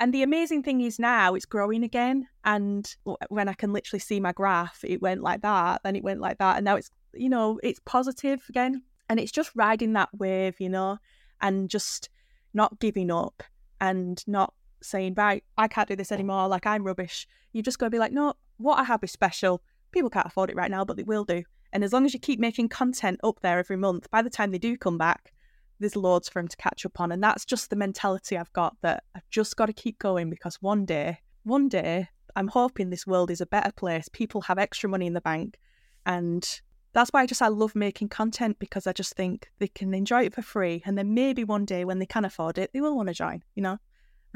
[0.00, 2.26] And the amazing thing is now it's growing again.
[2.46, 2.96] And
[3.28, 6.38] when I can literally see my graph, it went like that, then it went like
[6.38, 6.56] that.
[6.56, 8.82] And now it's, you know, it's positive again.
[9.10, 10.96] And it's just riding that wave, you know,
[11.42, 12.08] and just
[12.54, 13.42] not giving up
[13.82, 16.48] and not saying, right, I can't do this anymore.
[16.48, 17.28] Like, I'm rubbish.
[17.52, 19.60] You just got to be like, no, what I have is special.
[19.92, 21.42] People can't afford it right now, but they will do.
[21.72, 24.50] And as long as you keep making content up there every month, by the time
[24.50, 25.32] they do come back,
[25.78, 27.12] there's loads for them to catch up on.
[27.12, 30.56] And that's just the mentality I've got that I've just got to keep going because
[30.62, 34.08] one day, one day, I'm hoping this world is a better place.
[34.12, 35.58] People have extra money in the bank.
[36.04, 36.48] And
[36.92, 40.24] that's why I just I love making content because I just think they can enjoy
[40.24, 40.82] it for free.
[40.86, 43.42] And then maybe one day when they can afford it, they will want to join,
[43.54, 43.78] you know?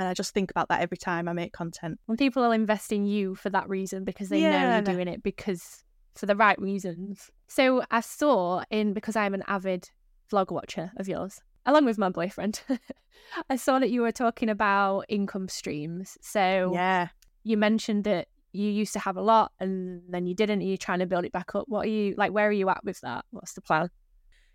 [0.00, 2.00] And I just think about that every time I make content.
[2.06, 5.08] When people will invest in you for that reason because they yeah, know you're doing
[5.08, 5.84] it because
[6.14, 7.30] for the right reasons.
[7.48, 9.90] So I saw in because I'm an avid
[10.32, 12.62] vlog watcher of yours, along with my boyfriend.
[13.50, 16.16] I saw that you were talking about income streams.
[16.22, 17.08] So yeah,
[17.44, 20.60] you mentioned that you used to have a lot and then you didn't.
[20.60, 21.66] Are you trying to build it back up?
[21.68, 22.32] What are you like?
[22.32, 23.26] Where are you at with that?
[23.32, 23.90] What's the plan?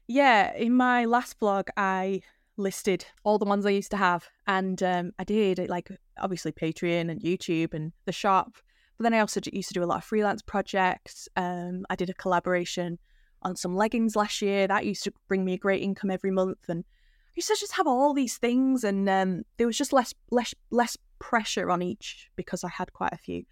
[0.08, 2.24] Yeah, in my last vlog, I
[2.58, 7.10] listed all the ones I used to have, and um, I did like obviously Patreon
[7.12, 8.56] and YouTube and the shop.
[8.98, 11.28] But then I also used to do a lot of freelance projects.
[11.36, 12.98] Um, I did a collaboration
[13.42, 14.68] on some leggings last year.
[14.68, 17.76] That used to bring me a great income every month, and I used to just
[17.76, 22.30] have all these things, and um, there was just less less less pressure on each
[22.36, 23.44] because I had quite a few.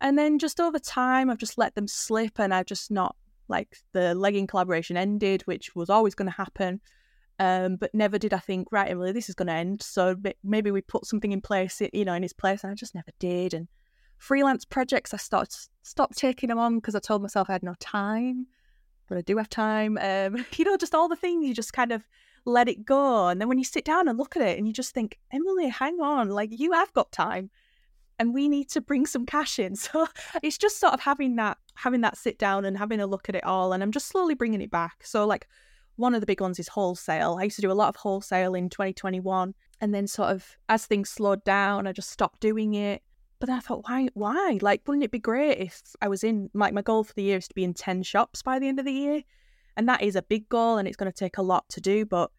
[0.00, 3.16] And then just over time, I've just let them slip, and I've just not
[3.48, 6.80] like the legging collaboration ended, which was always going to happen.
[7.38, 9.82] Um, but never did I think, right, Emily, this is going to end.
[9.82, 12.64] So maybe we put something in place, you know, in its place.
[12.64, 13.54] And I just never did.
[13.54, 13.68] And
[14.16, 17.74] freelance projects, I stopped stopped taking them on because I told myself I had no
[17.80, 18.46] time.
[19.08, 19.98] but I do have time.
[19.98, 22.02] Um, you know, just all the things you just kind of
[22.44, 23.28] let it go.
[23.28, 25.68] And then when you sit down and look at it and you just think, Emily,
[25.68, 27.50] hang on, like you have got time
[28.18, 29.76] and we need to bring some cash in.
[29.76, 30.08] So
[30.42, 33.36] it's just sort of having that having that sit down and having a look at
[33.36, 35.04] it all and I'm just slowly bringing it back.
[35.04, 35.46] So like
[35.98, 37.36] one of the big ones is wholesale.
[37.38, 40.86] I used to do a lot of wholesale in 2021 and then sort of as
[40.86, 43.02] things slowed down, I just stopped doing it.
[43.40, 44.58] But then I thought, why why?
[44.62, 47.38] Like wouldn't it be great if I was in like my goal for the year
[47.38, 49.22] is to be in 10 shops by the end of the year?
[49.76, 52.04] And that is a big goal and it's going to take a lot to do,
[52.04, 52.30] but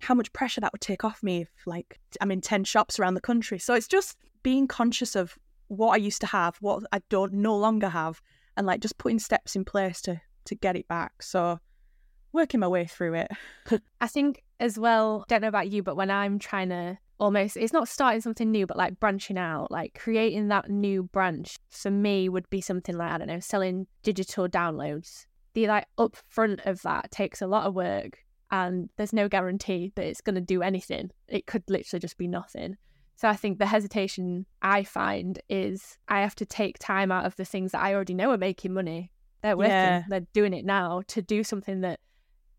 [0.00, 3.14] how much pressure that would take off me if like I'm in 10 shops around
[3.14, 3.58] the country.
[3.58, 7.56] So it's just being conscious of what I used to have, what I don't no
[7.56, 8.20] longer have,
[8.56, 11.22] and like just putting steps in place to to get it back.
[11.22, 11.60] So
[12.32, 13.30] working my way through it.
[14.00, 17.72] I think as well, don't know about you, but when I'm trying to almost it's
[17.72, 22.28] not starting something new, but like branching out, like creating that new branch for me
[22.28, 25.26] would be something like, I don't know, selling digital downloads.
[25.54, 28.18] The like upfront of that takes a lot of work
[28.50, 31.10] and there's no guarantee that it's going to do anything.
[31.28, 32.76] It could literally just be nothing.
[33.16, 37.36] So I think the hesitation I find is I have to take time out of
[37.36, 39.10] the things that I already know are making money.
[39.42, 40.04] They're working, yeah.
[40.08, 42.00] they're doing it now to do something that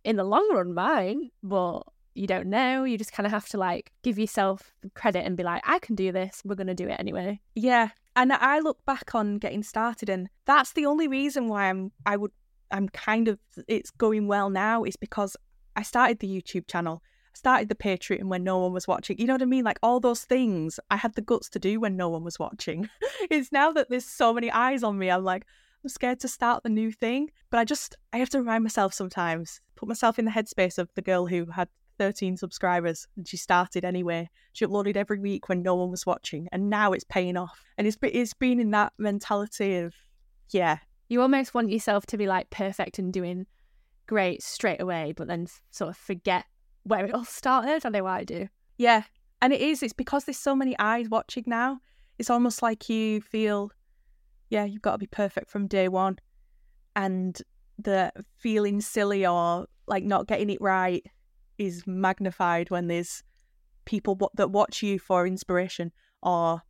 [0.04, 1.84] in the long run mine, but
[2.16, 2.84] you don't know.
[2.84, 5.96] You just kind of have to like give yourself credit and be like, I can
[5.96, 6.42] do this.
[6.46, 7.40] We're going to do it anyway.
[7.56, 7.90] Yeah.
[8.16, 12.18] And I look back on getting started and that's the only reason why I'm I
[12.18, 12.32] would
[12.70, 15.36] I'm kind of it's going well now is because
[15.76, 19.18] I started the YouTube channel, I started the Patreon when no one was watching.
[19.18, 19.64] You know what I mean?
[19.64, 22.88] Like all those things I had the guts to do when no one was watching.
[23.32, 25.48] it's now that there's so many eyes on me, I'm like,
[25.84, 27.30] I'm scared to start the new thing.
[27.50, 30.90] But I just, I have to remind myself sometimes, put myself in the headspace of
[30.96, 31.68] the girl who had
[32.00, 34.30] 13 subscribers and she started anyway.
[34.54, 37.64] She uploaded every week when no one was watching and now it's paying off.
[37.78, 39.94] And it's, it's been in that mentality of,
[40.50, 40.78] yeah.
[41.10, 43.46] You almost want yourself to be like perfect and doing
[44.08, 46.46] great straight away, but then sort of forget
[46.84, 47.86] where it all started.
[47.86, 48.48] I know what I do.
[48.78, 49.04] Yeah.
[49.42, 51.80] And it is, it's because there's so many eyes watching now.
[52.18, 53.72] It's almost like you feel,
[54.54, 56.20] yeah, you've got to be perfect from day one.
[56.96, 57.42] And
[57.80, 61.04] the feeling silly or like not getting it right
[61.58, 63.24] is magnified when there's
[63.86, 66.62] people that watch you for inspiration or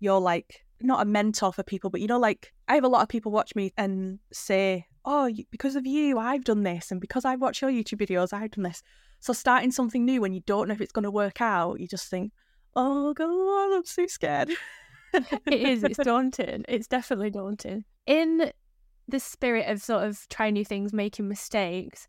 [0.00, 3.02] you're like not a mentor for people, but you know, like I have a lot
[3.02, 6.90] of people watch me and say, oh, because of you, I've done this.
[6.90, 8.82] And because I watch your YouTube videos, I've done this.
[9.20, 11.88] So starting something new when you don't know if it's going to work out, you
[11.88, 12.32] just think,
[12.76, 14.50] oh, God, I'm so scared.
[15.46, 15.84] it is.
[15.84, 16.64] It's daunting.
[16.68, 17.84] It's definitely daunting.
[18.06, 18.52] In
[19.08, 22.08] the spirit of sort of trying new things, making mistakes,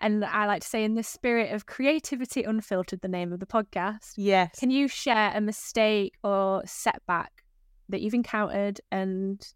[0.00, 3.46] and I like to say, in the spirit of creativity unfiltered, the name of the
[3.46, 4.12] podcast.
[4.16, 4.58] Yes.
[4.58, 7.44] Can you share a mistake or setback
[7.90, 9.46] that you've encountered and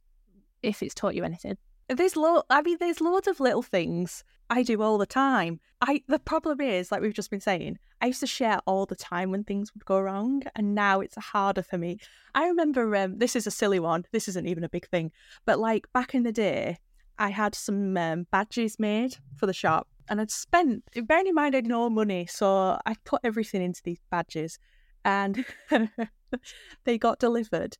[0.62, 1.56] if it's taught you anything?
[1.88, 5.60] There's lo- I mean, there's loads of little things I do all the time.
[5.80, 8.96] I the problem is, like we've just been saying, I used to share all the
[8.96, 11.98] time when things would go wrong, and now it's harder for me.
[12.34, 14.04] I remember um, this is a silly one.
[14.12, 15.12] This isn't even a big thing,
[15.44, 16.78] but like back in the day,
[17.18, 20.84] I had some um, badges made for the shop, and I'd spent.
[21.06, 24.58] Bearing in mind, I had no money, so I put everything into these badges,
[25.04, 25.44] and
[26.84, 27.76] they got delivered.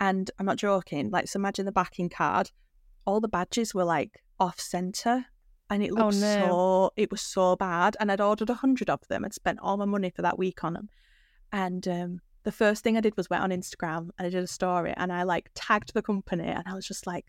[0.00, 1.10] And I'm not joking.
[1.10, 2.50] Like, so imagine the backing card
[3.04, 5.26] all the badges were like off center
[5.70, 6.46] and it oh, looked oh, no.
[6.46, 9.24] so it was so bad and i'd ordered a hundred of them.
[9.24, 10.88] I'd spent all my money for that week on them
[11.52, 14.48] and um, the first thing i did was went on instagram and i did a
[14.48, 17.26] story and i like tagged the company and i was just like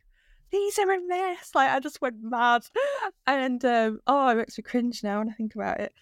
[0.53, 1.49] these are a mess.
[1.55, 2.61] Like i just went mad.
[3.27, 5.93] And um, oh it makes me cringe now when i think about it.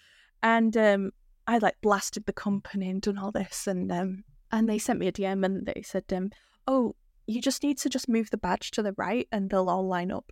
[0.44, 1.12] And um,
[1.48, 5.08] i like blasted the company and done all this and um, and they sent me
[5.08, 6.30] a dm and they said um,
[6.68, 6.96] oh
[7.28, 10.12] you just need to just move the badge to the right and they'll all line
[10.12, 10.32] up.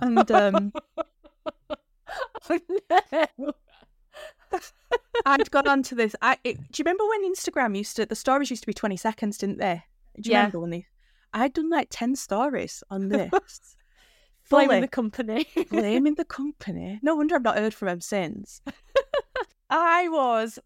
[0.00, 0.72] And um
[2.50, 2.58] oh,
[2.90, 3.52] no.
[5.26, 6.14] I'd got onto this.
[6.22, 8.96] I it, do you remember when Instagram used to the stories used to be twenty
[8.96, 9.84] seconds, didn't they?
[10.20, 10.38] Do you yeah.
[10.38, 10.86] remember when they?
[11.32, 13.30] I'd done like ten stories on this.
[14.48, 15.46] blaming the company.
[15.70, 16.98] blaming the company.
[17.02, 18.60] No wonder I've not heard from them since.
[19.68, 20.58] I was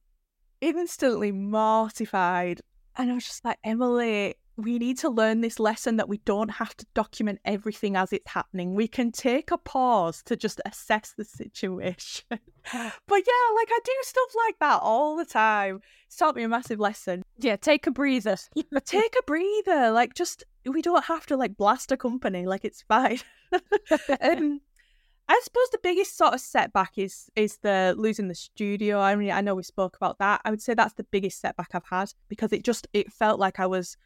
[0.60, 2.62] instantly mortified,
[2.96, 6.50] and I was just like, Emily, we need to learn this lesson that we don't
[6.50, 8.74] have to document everything as it's happening.
[8.74, 12.24] We can take a pause to just assess the situation.
[12.30, 12.40] but
[12.72, 15.80] yeah, like I do stuff like that all the time.
[16.06, 17.22] It's taught me a massive lesson.
[17.38, 18.36] Yeah, take a breather.
[18.84, 19.90] take a breather.
[19.90, 22.46] Like just we don't have to like blast a company.
[22.46, 23.18] Like it's fine.
[23.52, 24.60] um,
[25.26, 29.00] I suppose the biggest sort of setback is is the losing the studio.
[29.00, 30.42] I mean, I know we spoke about that.
[30.44, 33.58] I would say that's the biggest setback I've had because it just it felt like
[33.58, 33.96] I was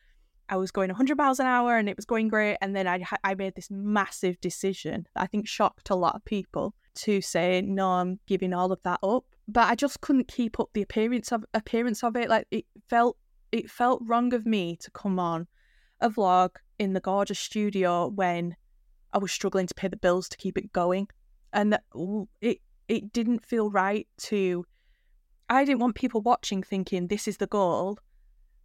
[0.49, 2.57] I was going 100 miles an hour and it was going great.
[2.61, 6.25] And then I, I made this massive decision that I think shocked a lot of
[6.25, 9.25] people to say, no, I'm giving all of that up.
[9.47, 12.29] But I just couldn't keep up the appearance of appearance of it.
[12.29, 13.17] Like it felt
[13.53, 15.47] it felt wrong of me to come on
[16.01, 18.55] a vlog in the gorgeous studio when
[19.13, 21.09] I was struggling to pay the bills to keep it going.
[21.53, 21.79] And
[22.41, 24.65] it it didn't feel right to
[25.51, 27.99] I didn't want people watching thinking this is the goal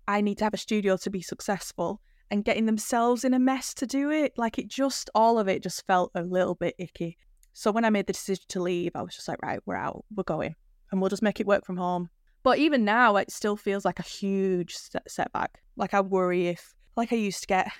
[0.07, 2.01] I need to have a studio to be successful
[2.31, 4.33] and getting themselves in a mess to do it.
[4.37, 7.17] Like it just, all of it just felt a little bit icky.
[7.53, 10.03] So when I made the decision to leave, I was just like, right, we're out,
[10.15, 10.55] we're going,
[10.91, 12.09] and we'll just make it work from home.
[12.41, 14.75] But even now, it still feels like a huge
[15.07, 15.61] setback.
[15.75, 17.71] Like I worry if, like I used to get,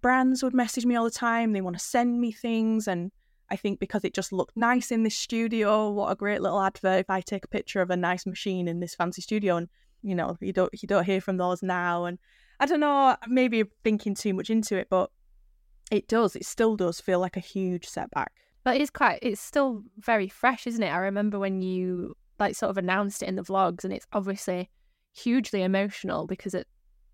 [0.00, 2.86] brands would message me all the time, they want to send me things.
[2.86, 3.10] And
[3.50, 7.00] I think because it just looked nice in this studio, what a great little advert
[7.00, 9.56] if I take a picture of a nice machine in this fancy studio.
[9.56, 9.68] And
[10.06, 12.18] you know you don't you don't hear from those now and
[12.60, 15.10] i don't know maybe thinking too much into it but
[15.90, 18.32] it does it still does feel like a huge setback.
[18.64, 20.92] But it's quite it's still very fresh isn't it?
[20.92, 24.70] I remember when you like sort of announced it in the vlogs and it's obviously
[25.14, 26.66] hugely emotional because it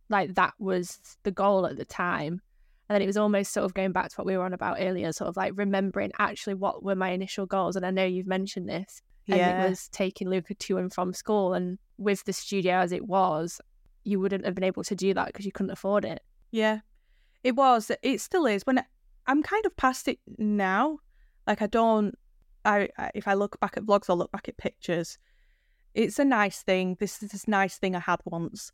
[0.09, 2.41] like that was the goal at the time.
[2.89, 4.79] And then it was almost sort of going back to what we were on about
[4.81, 8.27] earlier sort of like remembering actually what were my initial goals and i know you've
[8.27, 9.65] mentioned this and yeah.
[9.65, 11.55] it was taking Luca to and from school.
[11.55, 13.61] And with the studio as it was,
[14.05, 16.23] you wouldn't have been able to do that because you couldn't afford it.
[16.51, 16.81] Yeah,
[17.45, 17.91] it was.
[18.03, 18.67] It still is.
[18.67, 18.83] When
[19.27, 20.99] I'm kind of past it now,
[21.47, 22.17] like I don't.
[22.65, 25.19] I, I if I look back at vlogs or look back at pictures,
[25.95, 26.97] it's a nice thing.
[27.01, 28.73] This is this nice thing I had once,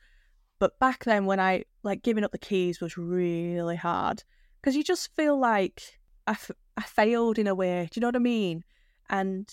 [0.59, 4.25] but back then when I like giving up the keys was really hard
[4.61, 7.89] because you just feel like I, f- I failed in a way.
[7.91, 8.65] Do you know what I mean?
[9.09, 9.49] And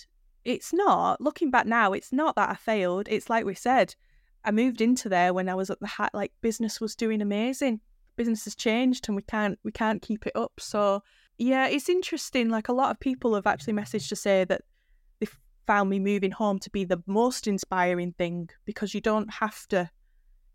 [0.46, 3.94] it's not looking back now it's not that i failed it's like we said
[4.46, 7.82] i moved into there when i was at the hat like business was doing amazing
[8.16, 11.02] business has changed and we can't we can't keep it up so
[11.38, 14.62] yeah it's interesting like a lot of people have actually messaged to say that
[15.20, 15.28] they
[15.68, 19.90] found me moving home to be the most inspiring thing because you don't have to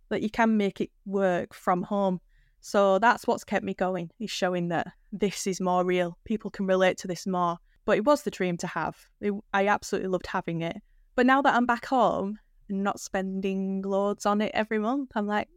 [0.09, 2.21] that you can make it work from home
[2.61, 6.67] so that's what's kept me going is showing that this is more real people can
[6.67, 8.97] relate to this more but it was the dream to have.
[9.21, 10.77] It, I absolutely loved having it.
[11.15, 15.27] But now that I'm back home and not spending loads on it every month, I'm
[15.27, 15.49] like,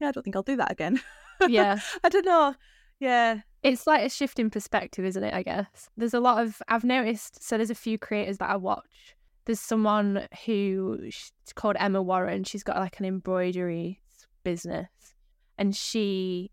[0.00, 1.00] yeah, I don't think I'll do that again.
[1.48, 1.80] Yeah.
[2.04, 2.54] I don't know.
[3.00, 3.40] Yeah.
[3.62, 5.34] It's like a shift in perspective, isn't it?
[5.34, 5.88] I guess.
[5.96, 9.16] There's a lot of, I've noticed, so there's a few creators that I watch.
[9.44, 12.44] There's someone who, she's called Emma Warren.
[12.44, 14.00] She's got like an embroidery
[14.44, 14.88] business.
[15.58, 16.50] And she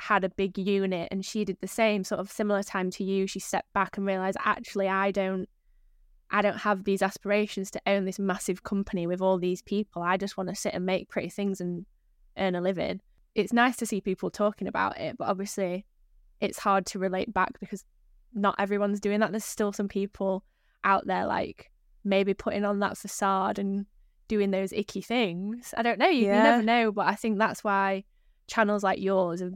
[0.00, 3.26] had a big unit and she did the same sort of similar time to you
[3.26, 5.48] she stepped back and realized actually i don't
[6.30, 10.02] i don't have these aspirations to own this massive company with all these people.
[10.02, 11.84] I just want to sit and make pretty things and
[12.38, 13.00] earn a living.
[13.34, 15.86] It's nice to see people talking about it but obviously
[16.40, 17.84] it's hard to relate back because
[18.32, 19.32] not everyone's doing that.
[19.32, 20.44] There's still some people
[20.84, 21.70] out there like
[22.04, 23.86] maybe putting on that facade and
[24.28, 25.74] doing those icky things.
[25.76, 26.36] I don't know you, yeah.
[26.36, 28.04] you never know but i think that's why
[28.46, 29.52] channels like yours are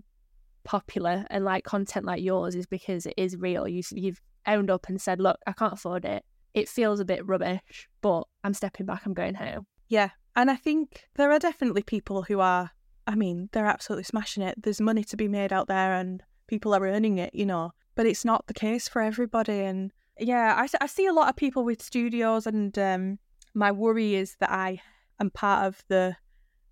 [0.64, 3.68] popular and like content like yours is because it is real.
[3.68, 6.24] You, you've owned up and said, look, I can't afford it.
[6.54, 9.02] It feels a bit rubbish, but I'm stepping back.
[9.04, 9.66] I'm going home.
[9.88, 10.10] Yeah.
[10.36, 12.70] And I think there are definitely people who are,
[13.06, 14.62] I mean, they're absolutely smashing it.
[14.62, 18.06] There's money to be made out there and people are earning it, you know, but
[18.06, 19.60] it's not the case for everybody.
[19.60, 23.18] And yeah, I, I see a lot of people with studios and um,
[23.54, 24.80] my worry is that I
[25.20, 26.16] am part of the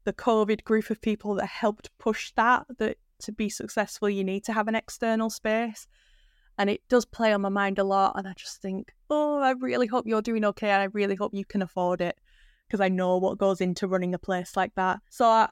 [0.04, 4.44] the COVID group of people that helped push that, that to be successful, you need
[4.44, 5.86] to have an external space.
[6.58, 8.14] And it does play on my mind a lot.
[8.16, 10.70] And I just think, oh, I really hope you're doing okay.
[10.70, 12.16] And I really hope you can afford it
[12.66, 15.00] because I know what goes into running a place like that.
[15.10, 15.48] So, I,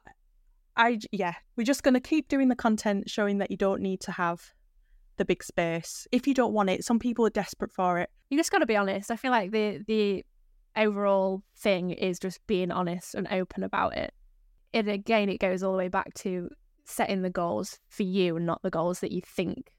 [0.76, 4.00] I yeah, we're just going to keep doing the content showing that you don't need
[4.02, 4.52] to have
[5.16, 6.84] the big space if you don't want it.
[6.84, 8.10] Some people are desperate for it.
[8.30, 9.10] You just got to be honest.
[9.10, 10.24] I feel like the the
[10.76, 14.14] overall thing is just being honest and open about it.
[14.72, 16.48] And again, it goes all the way back to
[16.84, 19.72] setting the goals for you and not the goals that you think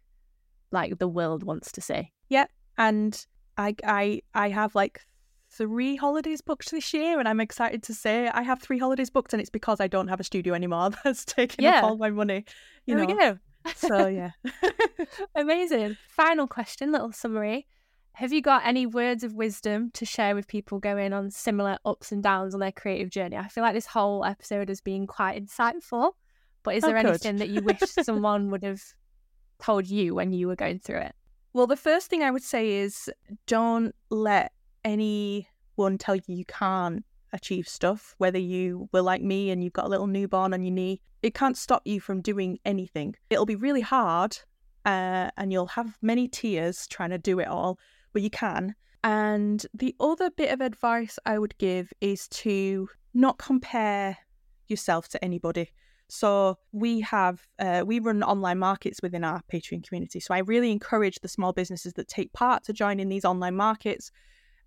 [0.72, 2.12] like the world wants to see.
[2.30, 2.46] Yeah.
[2.78, 3.26] And
[3.58, 5.02] I I I have like
[5.50, 9.34] three holidays booked this year and I'm excited to say I have three holidays booked
[9.34, 11.80] and it's because I don't have a studio anymore that's taking yeah.
[11.80, 12.46] up all my money.
[12.86, 13.14] You there know.
[13.14, 13.38] we go.
[13.76, 14.32] so yeah.
[15.36, 15.98] Amazing.
[16.08, 17.68] Final question, little summary.
[18.14, 22.12] Have you got any words of wisdom to share with people going on similar ups
[22.12, 23.38] and downs on their creative journey?
[23.38, 26.12] I feel like this whole episode has been quite insightful.
[26.64, 28.82] But is oh, there anything that you wish someone would have
[29.62, 31.16] told you when you were going through it?
[31.54, 33.10] Well, the first thing I would say is
[33.48, 34.54] don't let
[34.84, 37.04] anyone tell you you can't
[37.34, 40.74] achieve stuff, whether you were like me and you've got a little newborn on your
[40.74, 41.02] knee.
[41.22, 43.16] It can't stop you from doing anything.
[43.30, 44.38] It'll be really hard
[44.86, 47.80] uh, and you'll have many tears trying to do it all,
[48.14, 48.76] but you can.
[49.04, 54.18] And the other bit of advice I would give is to not compare
[54.68, 55.70] yourself to anybody.
[56.14, 60.20] So we have uh, we run online markets within our Patreon community.
[60.20, 63.56] So I really encourage the small businesses that take part to join in these online
[63.56, 64.12] markets.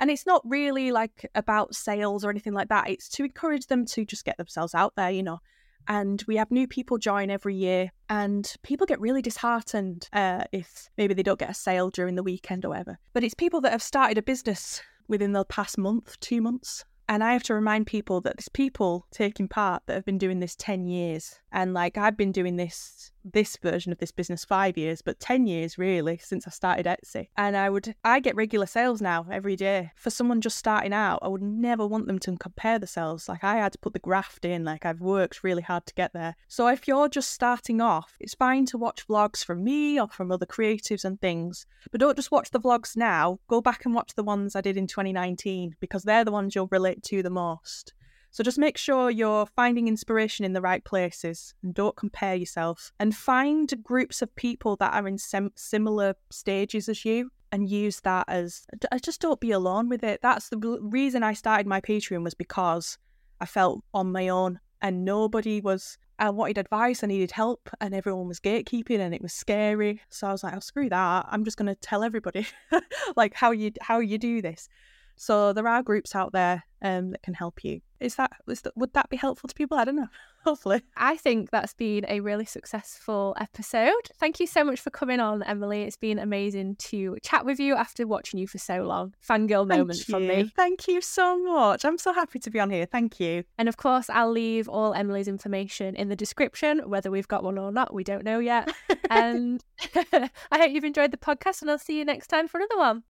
[0.00, 2.88] And it's not really like about sales or anything like that.
[2.88, 5.38] It's to encourage them to just get themselves out there, you know.
[5.86, 10.88] And we have new people join every year, and people get really disheartened uh, if
[10.96, 12.98] maybe they don't get a sale during the weekend or whatever.
[13.12, 17.22] But it's people that have started a business within the past month, two months, and
[17.22, 20.56] I have to remind people that there's people taking part that have been doing this
[20.56, 21.40] 10 years.
[21.52, 25.46] And like I've been doing this this version of this business five years, but 10
[25.46, 27.28] years really since I started Etsy.
[27.36, 29.90] And I would, I get regular sales now every day.
[29.96, 33.28] For someone just starting out, I would never want them to compare themselves.
[33.28, 36.12] Like I had to put the graft in, like I've worked really hard to get
[36.12, 36.36] there.
[36.48, 40.30] So if you're just starting off, it's fine to watch vlogs from me or from
[40.30, 43.38] other creatives and things, but don't just watch the vlogs now.
[43.48, 46.68] Go back and watch the ones I did in 2019 because they're the ones you'll
[46.70, 47.94] relate to the most.
[48.34, 52.92] So just make sure you're finding inspiration in the right places and don't compare yourself.
[52.98, 58.00] And find groups of people that are in sem- similar stages as you and use
[58.00, 60.18] that as I just don't be alone with it.
[60.20, 62.98] That's the reason I started my Patreon was because
[63.40, 67.94] I felt on my own and nobody was I wanted advice, I needed help, and
[67.94, 70.00] everyone was gatekeeping, and it was scary.
[70.10, 71.26] So I was like, "Oh, screw that!
[71.28, 72.46] I'm just to tell everybody,
[73.16, 74.68] like how you how you do this."
[75.16, 77.80] So there are groups out there um, that can help you.
[78.00, 79.78] Is that was that, would that be helpful to people?
[79.78, 80.08] I don't know.
[80.44, 80.82] Hopefully.
[80.94, 84.10] I think that's been a really successful episode.
[84.18, 85.84] Thank you so much for coming on, Emily.
[85.84, 89.14] It's been amazing to chat with you after watching you for so long.
[89.26, 90.12] Fangirl Thank moment you.
[90.12, 90.52] from me.
[90.54, 91.86] Thank you so much.
[91.86, 92.84] I'm so happy to be on here.
[92.84, 93.44] Thank you.
[93.56, 96.80] And of course, I'll leave all Emily's information in the description.
[96.90, 98.70] Whether we've got one or not, we don't know yet.
[99.10, 99.64] and
[99.94, 103.02] I hope you've enjoyed the podcast, and I'll see you next time for another one.